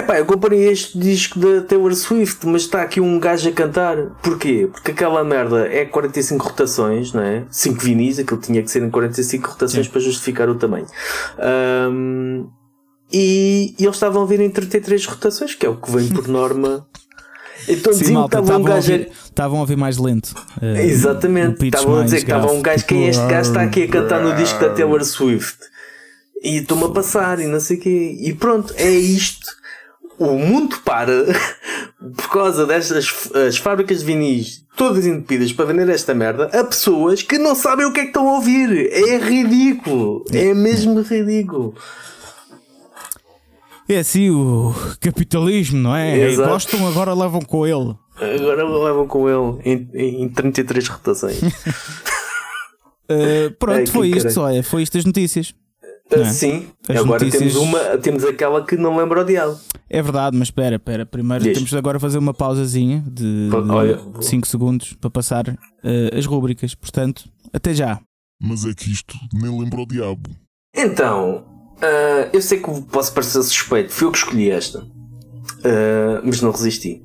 [0.00, 3.98] Epá, eu comprei este disco da Taylor Swift, mas está aqui um gajo a cantar.
[4.22, 4.66] Porquê?
[4.72, 7.44] Porque aquela merda é 45 rotações, não é?
[7.50, 9.92] 5 vinis, aquilo tinha que ser em 45 rotações Sim.
[9.92, 10.86] para justificar o tamanho.
[11.92, 12.48] Um,
[13.12, 16.26] e, e, eles estavam a vir em 33 rotações, que é o que vem por
[16.28, 16.86] norma.
[17.68, 18.92] Então diziam que estava um gajo.
[18.94, 20.34] Estavam a ouvir mais lento.
[20.62, 21.66] Uh, Exatamente.
[21.66, 22.86] Estavam a dizer que estava um gajo.
[22.86, 25.58] Quem é este gajo está aqui a cantar no disco da Taylor Swift?
[26.42, 28.16] E estou-me a passar e não sei o quê.
[28.18, 29.59] E pronto, é isto
[30.20, 31.24] o mundo para
[32.14, 37.22] por causa destas as fábricas de vinis todas entupidas para vender esta merda a pessoas
[37.22, 38.90] que não sabem o que é que estão a ouvir.
[38.92, 40.24] É ridículo.
[40.32, 41.74] É mesmo ridículo.
[43.88, 46.16] É assim o capitalismo, não é?
[46.28, 46.48] Exato.
[46.48, 47.96] Gostam, agora levam com ele.
[48.16, 51.42] Agora levam com ele em, em 33 rotações.
[51.42, 51.50] uh,
[53.58, 55.54] pronto, Ai, foi isto, só é, foi isto as notícias.
[56.12, 57.52] Uh, sim, As agora notícias...
[57.52, 59.60] temos uma, temos aquela que não lembro o diálogo.
[59.88, 61.06] É verdade, mas espera, espera.
[61.06, 61.54] Primeiro Diz.
[61.54, 63.48] temos agora fazer uma pausazinha de
[64.20, 66.74] 5 segundos para passar uh, as rúbricas.
[66.74, 68.00] Portanto, até já.
[68.42, 70.30] Mas é que isto nem lembra o diabo.
[70.74, 71.44] Então,
[71.76, 76.50] uh, eu sei que posso parecer suspeito, fui eu que escolhi esta, uh, mas não
[76.50, 77.02] resisti.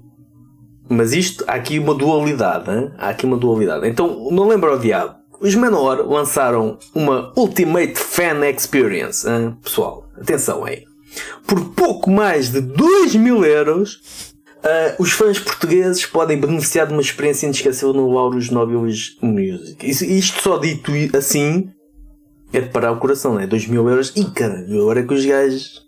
[0.87, 2.91] Mas isto, há aqui uma dualidade, hein?
[2.97, 3.87] há aqui uma dualidade.
[3.87, 5.15] Então, não lembra o diabo.
[5.39, 9.57] Os Menor lançaram uma Ultimate Fan Experience, hein?
[9.63, 10.07] pessoal.
[10.19, 10.83] Atenção aí.
[11.45, 14.33] Por pouco mais de 2 mil euros,
[14.63, 19.89] uh, os fãs portugueses podem beneficiar de uma experiência inesquecível no Lauros Nobilis Music.
[19.89, 21.71] Isto só dito assim
[22.53, 23.47] é de parar o coração, não é?
[23.47, 24.13] 2 mil euros.
[24.15, 25.85] E caralho, agora é que os gajos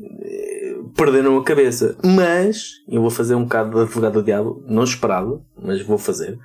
[0.00, 1.96] eh, perderam a cabeça.
[2.04, 6.38] Mas, eu vou fazer um bocado de advogado do diabo, não esperado, mas vou fazer.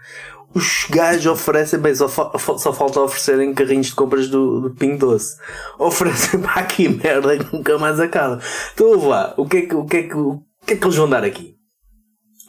[0.53, 4.97] Os gajos oferecem, bem, só, fa só falta oferecerem carrinhos de compras do, do Ping
[4.97, 5.37] Doce.
[5.79, 8.39] Oferecem para aqui merda que nunca mais acaba.
[8.73, 10.83] Então vou lá, o que, é que, o, que é que, o que é que
[10.83, 11.55] eles vão dar aqui?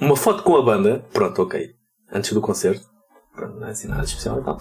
[0.00, 1.70] Uma foto com a banda, pronto, ok.
[2.12, 2.92] Antes do concerto
[3.36, 4.59] não é assim nada especial e tal.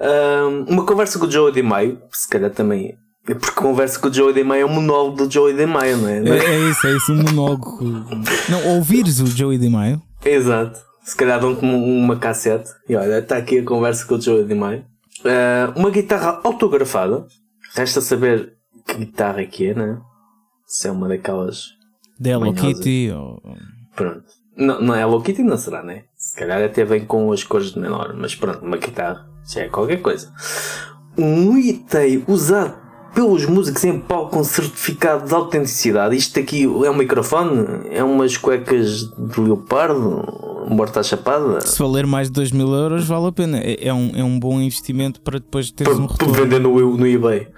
[0.00, 2.94] Um, uma conversa com o Joey de Maio, se calhar também.
[3.26, 5.96] É porque conversa com o Joey de Maio é um monólogo do Joey de Maio,
[5.98, 6.18] não é?
[6.18, 7.78] É, é isso, é isso, um monólogo.
[8.48, 10.00] não, ouvires o Joey de Maio.
[10.24, 10.80] Exato.
[11.04, 14.54] Se calhar dão-te uma cassete e olha, está aqui a conversa com o Joey de
[14.54, 14.86] Maio.
[15.20, 17.26] Uh, uma guitarra autografada.
[17.74, 18.54] Resta saber
[18.86, 20.00] que guitarra é que é, né?
[20.66, 21.74] Se é uma daquelas.
[22.18, 23.42] Da Hello Kitty ou.
[23.94, 24.24] Pronto.
[24.56, 26.04] Não, não é Hello Kitty, não será, né?
[26.16, 29.68] Se calhar até vem com as cores de menor, mas pronto, uma guitarra já é
[29.68, 30.32] qualquer coisa.
[31.18, 32.83] Um item usado
[33.14, 36.16] pelos músicos em palco com certificado de autenticidade.
[36.16, 37.88] Isto aqui é um microfone?
[37.90, 40.64] É umas cuecas de leopardo?
[40.68, 41.60] Um morta chapada?
[41.60, 43.58] Se valer mais de 2 mil euros, vale a pena.
[43.58, 46.34] É, é, um, é um bom investimento para depois teres para, um retorno.
[46.34, 47.48] Para vender no, no eBay.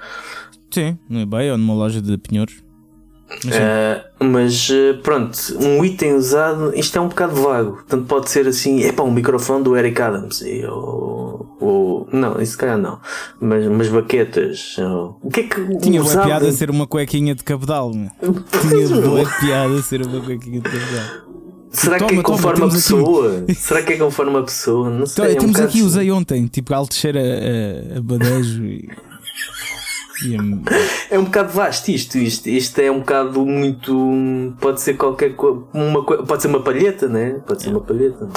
[0.70, 2.65] Sim, no eBay ou numa loja de penhores.
[3.28, 7.82] Uh, mas uh, pronto, um item usado, isto é um bocado vago.
[7.88, 10.44] Tanto pode ser assim, é para um microfone do Eric Adams.
[10.68, 13.00] Ou, ou, não, isso calhar não.
[13.40, 14.76] Mas, mas baquetas.
[14.78, 17.90] Ou, o que é que Tinha boa piada ser uma cuequinha de cabedal.
[18.70, 21.26] Tinha boa piada ser uma cuequinha de cabedal.
[21.70, 23.38] Será toma, que é conforme toma, a pessoa?
[23.38, 23.54] Aqui.
[23.58, 24.88] Será que é conforme a pessoa?
[24.88, 25.24] Não sei.
[25.24, 25.86] Então, é um temos aqui, assim.
[25.86, 28.88] usei ontem, tipo Altecheira a, a badejo e.
[31.10, 32.48] É um bocado vasto isto, isto.
[32.48, 34.54] Isto é um bocado muito.
[34.60, 35.62] Pode ser qualquer coisa.
[35.72, 37.40] Uma, pode ser uma palheta, né?
[37.46, 38.28] Pode ser uma palheta.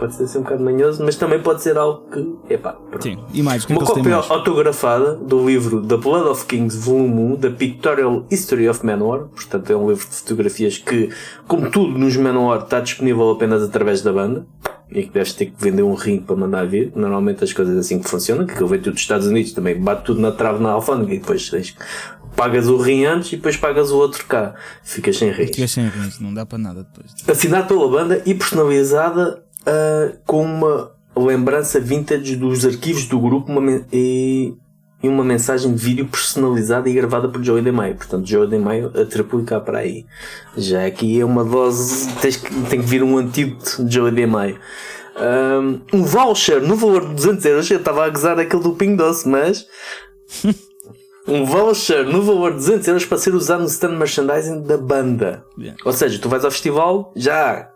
[0.00, 2.54] Pode ser assim um bocado manhoso, mas também pode ser algo que.
[2.54, 3.02] Epá, pronto.
[3.02, 7.36] Sim, e mais, que uma cópia autografada do livro The Blood of Kings, volume 1,
[7.36, 9.26] da Pictorial History of Manowar.
[9.26, 11.10] Portanto, é um livro de fotografias que,
[11.46, 14.46] como tudo nos Manowar, está disponível apenas através da banda
[14.90, 16.90] e que deves ter que vender um rim para mandar vir.
[16.96, 20.04] Normalmente as coisas assim que funcionam, que eu vejo tudo dos Estados Unidos também, bate
[20.04, 21.76] tudo na trave na alfândega e depois tens,
[22.34, 24.54] pagas o rim antes e depois pagas o outro cá.
[24.82, 25.50] Ficas sem rins.
[25.50, 27.14] Ficas sem rins, não dá para nada depois.
[27.28, 33.84] Assinado pela banda e personalizada uh, com uma lembrança vintage dos arquivos do grupo uma,
[33.92, 34.54] e
[35.02, 37.96] e uma mensagem de vídeo personalizada e gravada por Joey DeMaio.
[37.96, 40.04] Portanto, Joey DeMaio a triplicar para aí.
[40.56, 44.58] Já aqui é uma dose, tens que, tem que vir um antídoto de Joey DeMaio.
[45.16, 47.70] Um, um voucher no valor de 200 euros.
[47.70, 49.66] Eu estava a gozar aquele do Ping Doce, mas.
[51.26, 55.44] um voucher no valor de 200 euros para ser usado no stand merchandising da banda.
[55.58, 55.80] Yeah.
[55.84, 57.69] Ou seja, tu vais ao festival, já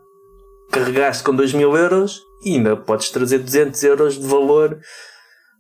[0.75, 4.79] carregaste com 2 mil euros e ainda podes trazer 200 euros de valor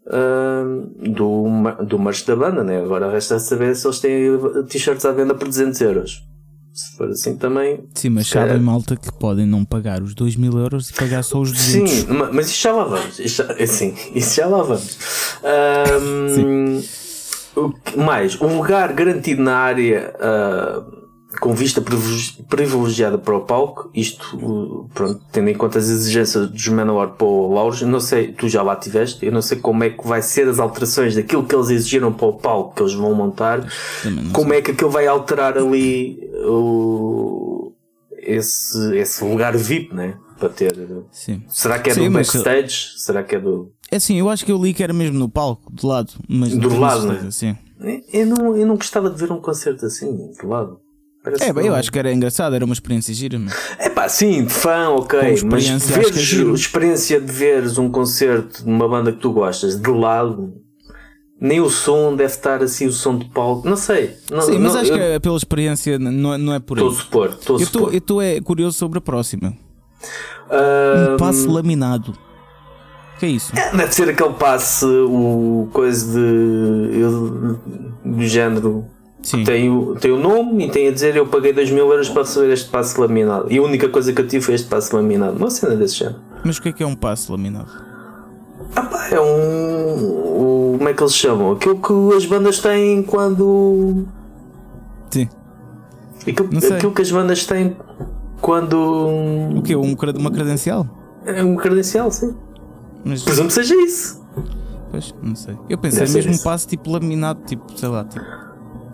[0.08, 1.46] uh, do,
[1.84, 2.80] do merch da banda, né?
[2.80, 4.38] Agora resta saber se eles têm
[4.68, 6.22] t-shirts à venda por 200 euros.
[6.72, 7.88] Se for assim também.
[7.94, 11.40] Sim, mas sabem malta que podem não pagar os 2 mil euros e pagar só
[11.40, 11.90] os 200.
[11.90, 13.16] Sim, mas isso já lá vamos.
[13.16, 14.98] Já, assim, isso já lá vamos.
[16.02, 16.82] Um,
[17.54, 18.40] o que mais?
[18.40, 20.12] Um lugar garantido na área.
[20.16, 21.03] Uh,
[21.40, 21.82] com vista
[22.48, 27.52] privilegiada para o palco, isto, pronto, tendo em conta as exigências dos Manowar para o
[27.52, 30.48] Lauros, não sei, tu já lá tiveste, eu não sei como é que vai ser
[30.48, 33.66] as alterações daquilo que eles exigiram para o palco que eles vão montar,
[34.32, 34.58] como sei.
[34.58, 37.72] é que aquilo vai alterar ali o,
[38.24, 40.16] esse, esse lugar VIP, né?
[40.38, 40.74] Para ter.
[41.12, 41.42] Sim.
[41.48, 42.92] Será que é Sim, do backstage?
[42.92, 42.98] Eu...
[42.98, 43.72] Será que é do.
[43.90, 46.12] É assim, eu acho que eu li que era mesmo no palco, do lado.
[46.28, 47.30] Mas do lado, né?
[47.30, 47.56] Sim.
[48.12, 50.80] Eu não, eu não gostava de ver um concerto assim, do lado.
[51.24, 53.38] Parece é, bem, eu acho que era engraçado, era uma experiência gira.
[53.38, 53.54] Mas...
[53.78, 58.68] É pá, sim, de fã, ok, mas veres, é experiência de veres um concerto de
[58.68, 60.52] uma banda que tu gostas de lado,
[61.40, 64.14] nem o som deve estar assim, o som de palco, não sei.
[64.30, 64.98] Não, sim, mas não, acho eu...
[64.98, 66.84] que é pela experiência não é, não é por aí.
[66.84, 67.92] Estou a supor, estou a supor.
[67.94, 69.54] Eu estou é curioso sobre a próxima.
[70.50, 72.12] Um, um passe laminado.
[73.18, 73.50] que é isso?
[73.56, 76.98] É, deve ser aquele passe, o coisa de.
[78.04, 78.84] do género
[79.44, 82.22] tem o, tem o nome e tem a dizer eu paguei 2 mil euros para
[82.22, 83.50] receber este passe laminado.
[83.50, 85.36] E a única coisa que eu tive foi este passe laminado.
[85.36, 86.16] Uma cena desse género.
[86.44, 87.70] Mas o que é que é um passe laminado?
[88.76, 90.74] Ah pá, é um.
[90.74, 91.52] o- como é que eles chamam?
[91.52, 94.04] Aquilo que as bandas têm quando.
[95.10, 95.28] Sim.
[96.26, 97.76] Aquilo, aquilo que as bandas têm
[98.40, 98.76] quando.
[99.56, 99.74] O quê?
[99.76, 100.86] Um, uma credencial?
[101.24, 102.34] É um credencial, sim.
[103.04, 104.22] Mas, Presumo que seja isso.
[104.90, 105.56] pois, não sei.
[105.68, 108.24] Eu pensei mesmo um passo tipo laminado, tipo, sei lá, tipo.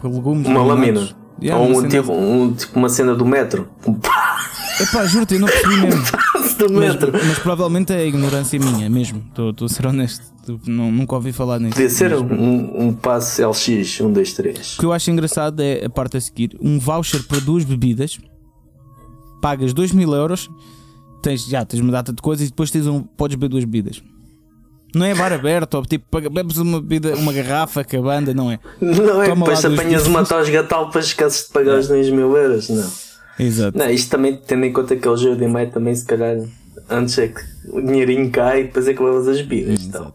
[0.09, 0.47] Legumes.
[0.47, 1.09] Uma lâmina.
[1.43, 3.69] Yeah, Ou uma um, cena- tipo, um, tipo uma cena do metro.
[3.87, 3.99] Um
[4.81, 6.03] Epá, juro-te, eu não percebi mesmo.
[6.61, 7.13] do Mas, metro.
[7.13, 9.23] mas provavelmente é a ignorância minha mesmo.
[9.29, 10.25] Estou a ser honesto.
[10.67, 11.73] Não- nunca ouvi falar nisso.
[11.75, 14.75] Podia ser Mas- um, um passo LX, um, dois, três.
[14.77, 18.19] O que eu acho engraçado é a parte a seguir: um voucher para duas bebidas,
[19.41, 20.51] pagas 2 mil euros,
[21.23, 24.03] tens, já tens uma data de coisas e depois tens um, podes beber duas bebidas.
[24.95, 28.51] Não é bar aberto, ou tipo, bebes uma bebida, uma garrafa que a banda, não
[28.51, 28.59] é?
[28.81, 29.27] Não é?
[29.27, 32.69] Toma Depois apanhas uma tosga tal para esqueces de pagar os 2 mil euros.
[32.69, 32.91] Não.
[33.39, 33.79] Exato.
[33.79, 36.37] Não, isto também, tendo em conta que é o jogo de maio, também se calhar
[36.89, 39.85] antes é que o dinheirinho cai e depois é que levas as bebidas.
[39.85, 40.13] Então.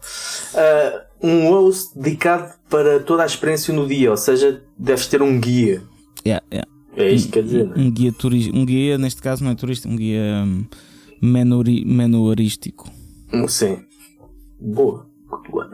[0.54, 5.40] Ah, um host dedicado para toda a experiência no dia, ou seja, deves ter um
[5.40, 5.82] guia.
[6.24, 6.68] Yeah, yeah.
[6.96, 7.78] É isto que quer dizer, não é?
[7.78, 10.64] Um guia turista, um guia, neste caso não é turista, um guia hum,
[11.20, 12.90] menori, menorístico.
[13.48, 13.78] Sim.
[14.60, 15.08] Boa.
[15.30, 15.64] Muito bom.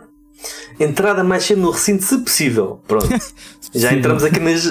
[0.81, 2.81] Entrada mais cedo no recinto, se possível.
[2.89, 3.09] Pronto.
[3.09, 3.19] Já
[3.91, 3.99] possível.
[3.99, 4.65] entramos aqui nas,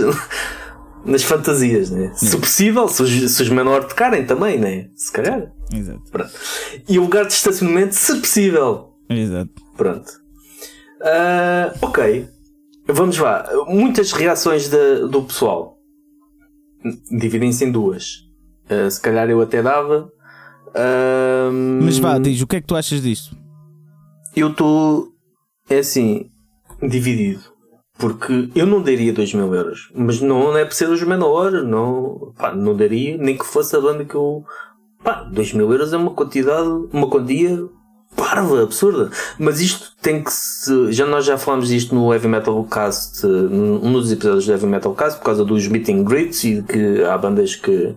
[1.05, 2.11] nas fantasias, né?
[2.15, 4.89] Se possível, se os, se os menores tocarem também, né?
[4.95, 5.51] Se calhar.
[5.73, 6.01] Exato.
[6.11, 6.31] Pronto.
[6.89, 8.89] E o lugar de estacionamento, se possível.
[9.09, 9.51] Exato.
[9.77, 10.11] Pronto.
[11.03, 12.27] Ah, ok.
[12.87, 13.47] Vamos lá.
[13.67, 15.77] Muitas reações da- do pessoal.
[17.11, 18.27] Dividem-se em duas.
[18.69, 20.11] Ah, se calhar eu até dava.
[20.75, 21.49] Ah,
[21.81, 23.35] Mas vá, diz, o que é que tu achas disto?
[24.35, 25.09] Eu estou.
[25.69, 26.29] É assim.
[26.81, 27.41] Dividido.
[27.97, 29.91] Porque eu não daria 2 mil euros.
[29.93, 31.63] Mas não é por ser os menores.
[31.63, 33.17] Não, pá, não daria.
[33.17, 34.43] Nem que fosse a banda que eu.
[35.03, 36.69] Pá, 2 mil euros é uma quantidade.
[36.91, 37.57] Uma quantia
[38.23, 39.09] parva, absurda.
[39.39, 40.91] Mas isto tem que se.
[40.91, 44.93] Já nós já falámos disto no Heavy Metal Cast, num dos episódios do Heavy Metal
[44.93, 47.93] Cast, por causa dos meet and greets e que há bandas que,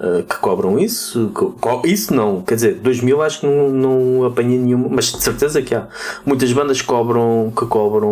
[0.00, 1.30] eh, que cobram isso.
[1.34, 5.22] Co- Isso não, quer dizer, 2 mil acho que não, não apanhei nenhuma, mas de
[5.22, 5.86] certeza que há.
[6.24, 8.08] Muitas bandas cobram, que cobram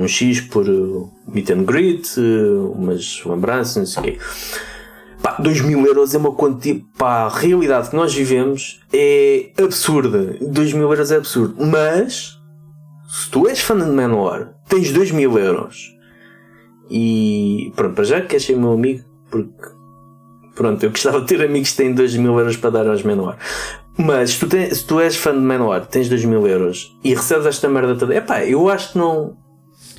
[0.00, 2.22] um X por eh, meet and greet, eh,
[2.76, 4.18] umas lembranças, não sei o quê.
[5.22, 6.80] Pá, 2 mil euros é uma quantia.
[6.98, 10.36] Pá, a realidade que nós vivemos é absurda.
[10.40, 11.54] 2 mil euros é absurdo.
[11.64, 12.38] Mas,
[13.08, 15.92] se tu és fã de Manowar, tens 2 mil euros.
[16.90, 19.68] E pronto, para já queres ser meu amigo, porque
[20.54, 23.38] pronto, eu gostava de ter amigos que têm 2 mil euros para dar aos Manowar.
[23.96, 27.14] Mas se tu, tens, se tu és fã de Manowar, tens 2 mil euros e
[27.14, 29.36] recebes esta merda toda, epá, eu acho que não,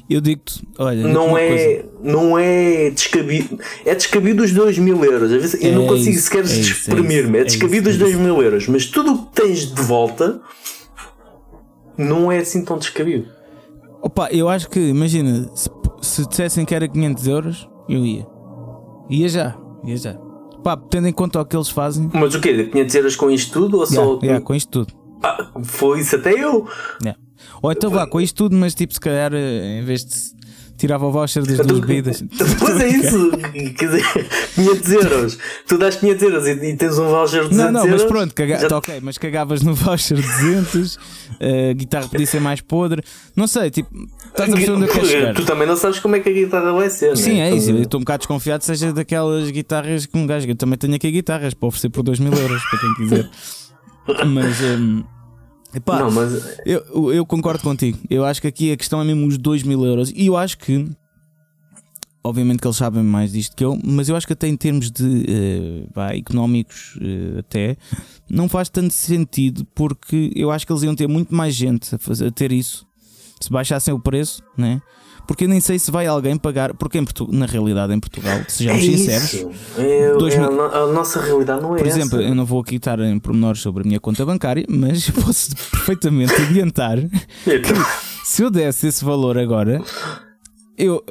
[0.10, 1.89] Eu digo-te, olha, não é, coisa.
[2.04, 3.58] não é descabido.
[3.86, 5.32] É descabido os 2 mil euros.
[5.32, 7.38] Vezes eu É não consigo isso, sequer é é exprimir-me.
[7.38, 8.68] É, é descabido os é 2 mil euros.
[8.68, 10.41] Mas tudo o que tens de volta
[11.97, 13.28] não é assim tão descabido.
[14.01, 15.70] Opa, eu acho que, imagina, se,
[16.01, 18.28] se dissessem que era 500 euros, eu ia.
[19.10, 20.14] Ia já, ia já.
[20.64, 22.66] Pá, tendo em conta o que eles fazem, Mas o quê?
[22.66, 23.78] 500 euros com isto tudo?
[23.78, 24.20] Ou yeah, só.
[24.22, 24.93] yeah, com isto tudo.
[25.24, 26.68] Ah, foi isso até eu.
[27.01, 27.20] Yeah.
[27.62, 30.44] Ou então vá, com isto tudo, mas tipo, se calhar, eh, em vez de
[30.76, 32.22] tirava o voucher das duas bebidas.
[32.28, 33.32] Depois é isso.
[33.78, 34.04] Quer dizer,
[34.56, 35.38] 500 euros.
[35.68, 38.34] Tu dás 500 euros e, e tens um voucher de 200 Não, não, mas pronto,
[38.34, 38.60] caga...
[38.60, 41.00] já- tá ok, mas cagavas no voucher de 200,
[41.39, 43.02] eh, a guitarra podia ser mais podre,
[43.36, 43.89] não sei, tipo,
[44.28, 45.34] estás a perceber onde eu quero chegar.
[45.36, 47.16] Tu também não sabes como é que a guitarra vai ser.
[47.16, 47.52] Sim, né?
[47.52, 47.70] é isso.
[47.70, 50.48] Então, Eu estou um bocado desconfiado seja daquelas guitarras que um gajo.
[50.50, 53.30] Eu também tenho aqui guitarras para oferecer por 2 mil euros, para quem quiser.
[54.26, 54.60] Mas.
[54.60, 55.04] hum,
[55.76, 57.98] epá, Não, mas eu, eu concordo contigo.
[58.10, 60.12] Eu acho que aqui a questão é mesmo os 2 mil euros.
[60.16, 60.88] E eu acho que.
[62.26, 64.90] Obviamente que eles sabem mais disto que eu, mas eu acho que até em termos
[64.90, 67.76] de vá, económicos, eh, até
[68.30, 71.98] não faz tanto sentido porque eu acho que eles iam ter muito mais gente a,
[71.98, 72.88] fazer, a ter isso
[73.42, 74.82] se baixassem o preço, né?
[75.26, 78.40] Porque eu nem sei se vai alguém pagar, porque em Portu- na realidade em Portugal,
[78.48, 79.46] sejamos é sinceros.
[79.78, 81.98] É, Dois é mil- a, no- a nossa realidade não é por essa.
[82.00, 85.14] exemplo, eu não vou aqui estar em pormenores sobre a minha conta bancária, mas eu
[85.24, 87.86] posso perfeitamente adiantar Então,
[88.26, 89.82] se eu desse esse valor agora,
[90.78, 91.04] eu,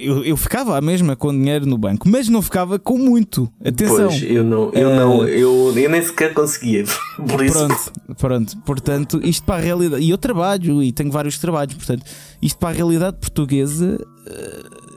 [0.00, 3.50] eu, eu ficava à mesma com dinheiro no banco, mas não ficava com muito.
[3.64, 4.08] Atenção.
[4.08, 6.84] Pois, eu não, eu, Eh, não eu, eu nem sequer conseguia.
[7.28, 8.56] Por isso, Pronto, pronto.
[8.64, 10.02] Portanto, isto para a realidade.
[10.02, 11.74] E eu trabalho e tenho vários trabalhos.
[11.74, 12.04] Portanto,
[12.40, 13.98] isto para a realidade portuguesa.
[14.26, 14.89] eh,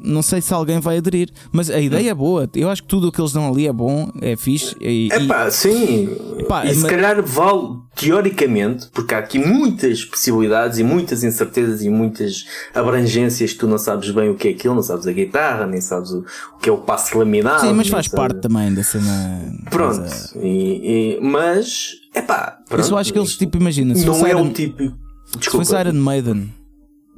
[0.00, 2.48] Não sei se alguém vai aderir, mas a ideia é boa.
[2.54, 4.76] Eu acho que tudo o que eles dão ali é bom, é fixe.
[4.80, 6.08] E, é e- sim.
[6.38, 11.82] Epá, e se mas- calhar vale, teoricamente, porque há aqui muitas possibilidades e muitas incertezas
[11.82, 15.12] e muitas abrangências que tu não sabes bem o que é aquilo, não sabes a
[15.12, 16.24] guitarra, nem sabes o,
[16.62, 17.60] que é o passo laminado.
[17.66, 19.52] Sim, mas faz parte também da cena.
[19.70, 23.94] Pronto, Mas, eh, e, e- mas, é pá, isso eu acho que eles, tipo, imagina,
[23.94, 24.96] se não é Iron, o típico.
[25.26, 26.52] se Desculpa, fosse Iron Maiden,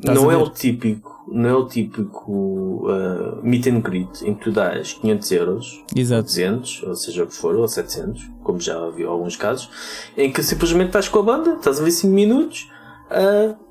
[0.01, 4.45] estás não é o típico, não é o típico uh, meet and greet em que
[4.45, 6.23] tu dás 500 euros, Exato.
[6.25, 9.69] 200, ou seja o que for, ou 700, como já vi alguns casos,
[10.17, 12.69] em que simplesmente estás com a banda, estás a ver 5 minutos,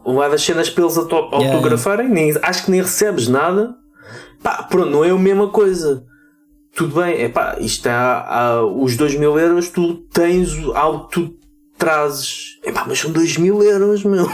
[0.05, 3.75] uh, das cenas para eles auto- Yeah, autografarem, nem, acho que nem recebes nada,
[4.41, 6.05] pá, pronto, não é a mesma coisa.
[6.75, 8.21] Tudo bem, é pá, isto há,
[8.57, 11.38] há os 2 mil euros, tu tens algo que tu
[11.79, 14.27] trazes, é pá, mas são 2 mil euros, meu,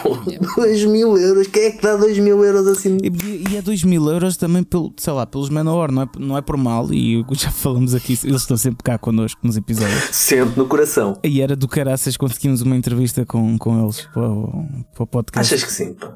[0.58, 2.98] 2 mil euros, quem é que dá 2 mil euros assim?
[3.02, 6.38] E, e é 2 mil euros também pelo, sei lá, pelos Manowar, não é, não
[6.38, 10.10] é por mal, e já falamos aqui, eles estão sempre cá connosco nos episódios.
[10.12, 11.18] Sempre no coração.
[11.24, 15.54] E era do caraças conseguimos uma entrevista com, com eles para o, para o podcast.
[15.54, 16.12] Achas que sim, pá?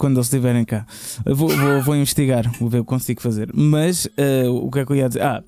[0.00, 0.86] quando eles estiverem cá.
[1.26, 3.50] Vou, vou, vou investigar, vou ver o que consigo fazer.
[3.52, 5.20] Mas eh, o que é que eu ia dizer?
[5.20, 5.42] Ah,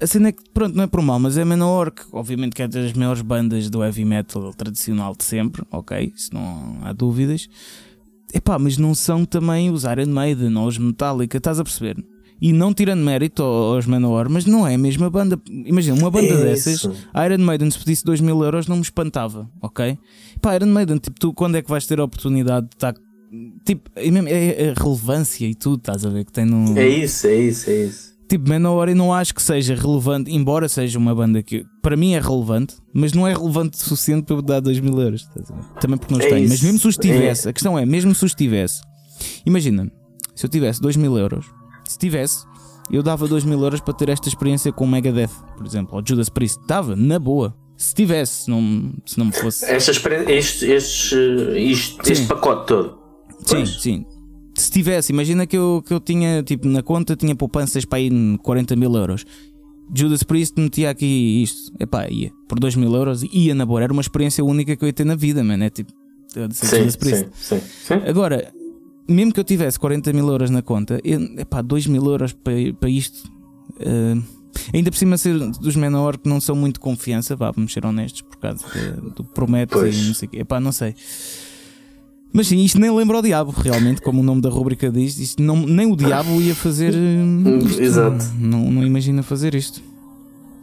[0.00, 2.62] a cena é que, pronto, não é por mal, mas é Manowar, que obviamente que
[2.62, 6.12] é das maiores bandas do heavy metal tradicional de sempre, ok?
[6.14, 7.48] Isso não há dúvidas.
[8.32, 11.96] Epá, mas não são também os Iron Maiden ou os Metallica, estás a perceber?
[12.40, 15.40] E não tirando mérito ao- aos Manowar, mas não é a mesma banda.
[15.48, 16.92] Imagina, uma banda É dessas, isso.
[17.24, 19.96] Iron Maiden, se pedisse 2 mil euros, não me espantava, ok?
[20.40, 22.94] Pá, Iron Maiden, tipo, tu quando é que vais ter a oportunidade de estar.
[23.64, 26.24] Tipo, é, mesmo- é a relevância e tudo, estás a ver?
[26.24, 26.76] Que tem no.
[26.78, 28.11] É isso, é isso, é isso.
[28.32, 32.14] Tipo, Manowar eu não acho que seja relevante, embora seja uma banda que para mim
[32.14, 35.28] é relevante, mas não é relevante o suficiente para eu dar 2 mil euros.
[35.78, 36.48] Também porque não os É tenho.
[36.48, 38.80] Mas mesmo se os tivesse, a questão é, mesmo se os tivesse,
[39.44, 39.92] imagina,
[40.34, 41.44] se eu tivesse 2 mil euros,
[41.86, 42.46] se tivesse,
[42.90, 46.02] eu dava 2 mil euros para ter esta experiência com o Megadeth, por exemplo, ou
[46.02, 46.58] Judas Priest.
[46.66, 47.54] Dava, na boa.
[47.76, 49.66] Se tivesse, se não, se não me fosse.
[49.66, 49.90] Esta
[50.32, 51.16] este, este,
[52.02, 52.12] Sim.
[52.12, 52.98] este pacote todo.
[53.40, 53.82] Sim, Pois.
[53.82, 54.06] sim.
[54.54, 58.12] Se tivesse, imagina que eu, que eu tinha, tipo, na conta tinha poupanças para ir
[58.12, 59.24] em 40 mil euros.
[59.94, 61.72] Judas Priest metia aqui isto.
[61.80, 62.30] Epá, ia.
[62.48, 63.82] Por 2 mil euros, ia na boa.
[63.82, 65.64] Era uma experiência única que eu ia ter na vida, mano.
[65.64, 65.92] É tipo,
[66.52, 67.28] Sim, Judas Priest.
[67.34, 67.94] sim, sim, sim.
[68.08, 68.52] Agora,
[69.08, 72.54] mesmo que eu tivesse 40 mil euros na conta, eu, epá, 2 mil euros para,
[72.78, 73.30] para isto.
[73.80, 74.14] eh,
[74.72, 78.22] ainda por cima ser dos menor que não são muito confiança, vá, vamos ser honestos,
[78.22, 78.64] por causa
[79.16, 80.38] do prometo e não sei o quê.
[80.38, 80.94] Epá, não sei.
[82.32, 85.18] Mas sim, isto nem lembra o diabo, realmente, como o nome da rubrica diz.
[85.18, 86.94] Isto não, nem o diabo ia fazer.
[86.94, 87.82] eh, isto.
[87.82, 88.24] Exato.
[88.38, 89.82] Não, não imagina fazer isto.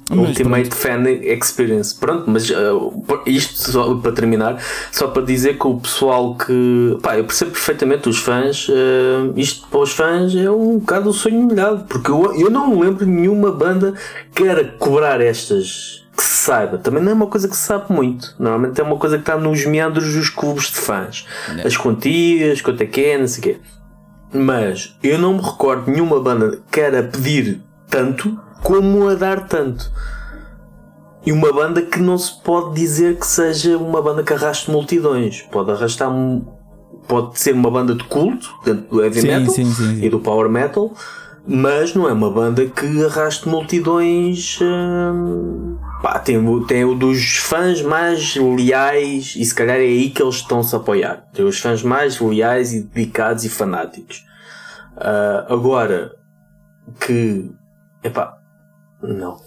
[0.09, 1.93] Mas Ultimate Fan Experience.
[1.93, 2.91] Pronto, mas uh,
[3.27, 4.59] isto só para terminar,
[4.91, 6.97] só para dizer que o pessoal que.
[7.03, 8.67] Pá, eu percebo perfeitamente os fãs.
[8.69, 12.69] uh, isto para os fãs é um bocado o sonho molhado, porque eu, eu não
[12.71, 13.93] me lembro de nenhuma banda
[14.33, 16.03] que queira cobrar estas.
[16.19, 18.35] Que se saiba, também não é uma coisa que se sabe muito.
[18.37, 21.25] Normalmente é uma coisa que está nos meandros dos clubes de fãs,
[21.63, 23.57] as quantias, quanto é que é, não sei o quê.
[24.33, 29.47] Mas eu não me recordo de nenhuma banda que queira pedir tanto como a dar
[29.47, 29.89] tanto.
[31.25, 35.41] E uma banda que não se pode dizer que seja uma banda que arraste multidões.
[35.43, 36.09] Pode arrastar.
[37.07, 40.03] Pode ser uma banda de culto dentro do heavy Sim, metal sim, sim.
[40.03, 40.93] e do power metal,
[41.47, 44.59] mas não é uma banda que arraste multidões.
[44.61, 50.09] hum, pá, tem, o- tem o dos fãs mais leais, e se calhar é aí
[50.09, 51.23] que eles estão-se a apoiar.
[51.33, 54.23] Tem os fãs mais leais e dedicados e fanáticos.
[54.97, 56.11] Ah, agora
[56.99, 57.49] que.
[58.03, 58.37] Epá,
[59.01, 59.37] não.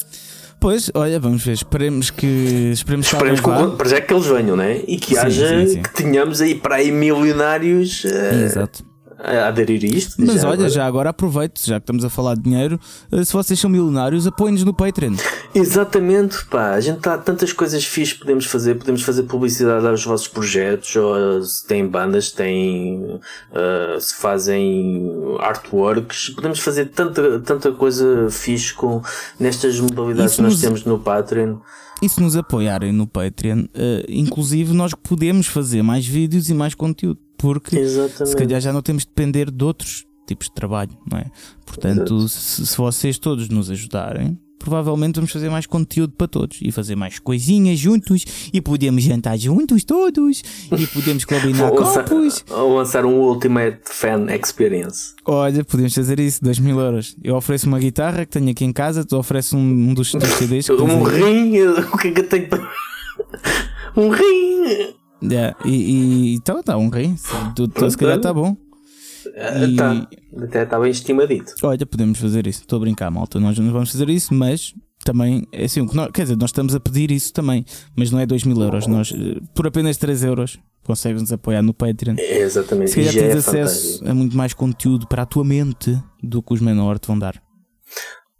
[0.60, 1.52] Pois, olha, vamos ver.
[1.52, 2.70] Esperemos que.
[2.72, 4.80] Esperemos que Esperemos que, o- para já que eles venham, né?
[4.86, 5.48] E que Sim, haja.
[5.60, 5.82] sim, sim.
[5.82, 8.84] que tenhamos aí para aí milionários eh, Exato.
[9.22, 10.16] A aderir a isto.
[10.18, 10.68] Mas olha, agora.
[10.68, 12.78] já agora aproveito, já que estamos a falar de dinheiro,
[13.10, 15.14] eh, se vocês são milionários, apoiem-nos no Patreon.
[15.54, 16.72] Exatamente, pá.
[16.72, 18.74] A gente está tantas coisas fixas que podemos fazer.
[18.76, 25.10] Podemos fazer publicidade aos vossos projetos, ou uh, se têm bandas, têm, uh, se fazem
[25.40, 26.30] artworks.
[26.30, 29.02] Podemos fazer tanta, tanta coisa fixe com,
[29.38, 31.58] nestas modalidades que nós nos- temos no Patreon.
[32.02, 36.74] E se nos apoiarem no Patreon, eh, inclusive nós podemos fazer mais vídeos e mais
[36.74, 38.28] conteúdo, porque Exatamente.
[38.28, 41.26] se calhar já não temos de depender de outros tipos de trabalho, não é?
[41.66, 46.70] Portanto, se, se vocês todos nos ajudarem, provavelmente vamos fazer mais conteúdo para todos e
[46.70, 50.40] fazer mais coisinhas juntos e podemos jantar juntos todos
[50.70, 52.44] e podemos combinar Ou copos.
[52.48, 55.14] ou lançar um Ultimate Fan Experience.
[55.26, 57.16] Olha, podemos fazer isso, 2 mil euros.
[57.24, 60.28] Eu ofereço uma guitarra que tenho aqui em casa, tu ofereces um, um dos, dos
[60.38, 61.58] CDs Um rim,
[61.92, 62.70] o que é que eu tenho para.
[63.94, 65.01] Um rim!
[65.22, 67.14] Yeah, e, e então tá um rei.
[67.54, 68.56] Tu, tu, se calhar está bom.
[68.56, 70.08] E- Tá,
[70.42, 71.54] até está bem estimadito.
[71.62, 72.62] Olha, podemos fazer isso.
[72.62, 73.38] Estou a brincar, malta.
[73.38, 74.74] Nós não vamos fazer isso, mas
[75.04, 77.64] também, é assim, nós- quer dizer, nós estamos a pedir isso também,
[77.96, 78.86] mas não é 2 mil euros.
[78.88, 82.16] Nós, eh, por apenas 3 euros, consegues-nos apoiar no Patreon.
[82.18, 82.90] É exatamente.
[82.90, 84.10] Se calhar já tens é acesso fantástico.
[84.10, 87.40] a muito mais conteúdo para a tua mente do que os Menor te vão dar.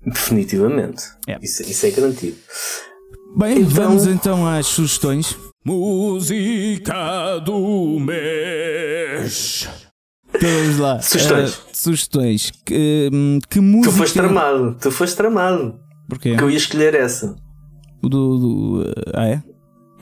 [0.05, 1.05] Definitivamente.
[1.29, 1.39] É.
[1.41, 2.37] Isso, isso é garantido.
[3.37, 5.37] Bem, Então- vamos então às sugestões.
[5.65, 9.69] Música do mês.
[10.41, 10.99] Vamos lá.
[11.03, 11.51] Sugestões.
[11.55, 12.51] Eh, sugestões.
[12.65, 13.93] Que, hum, que Tu música.
[13.97, 14.77] foste tramado.
[14.81, 15.79] Tu foste tramado.
[16.09, 16.37] Porquê?
[16.37, 17.37] Que eu ia escolher essa.
[18.03, 19.43] O do, do- Ah, é?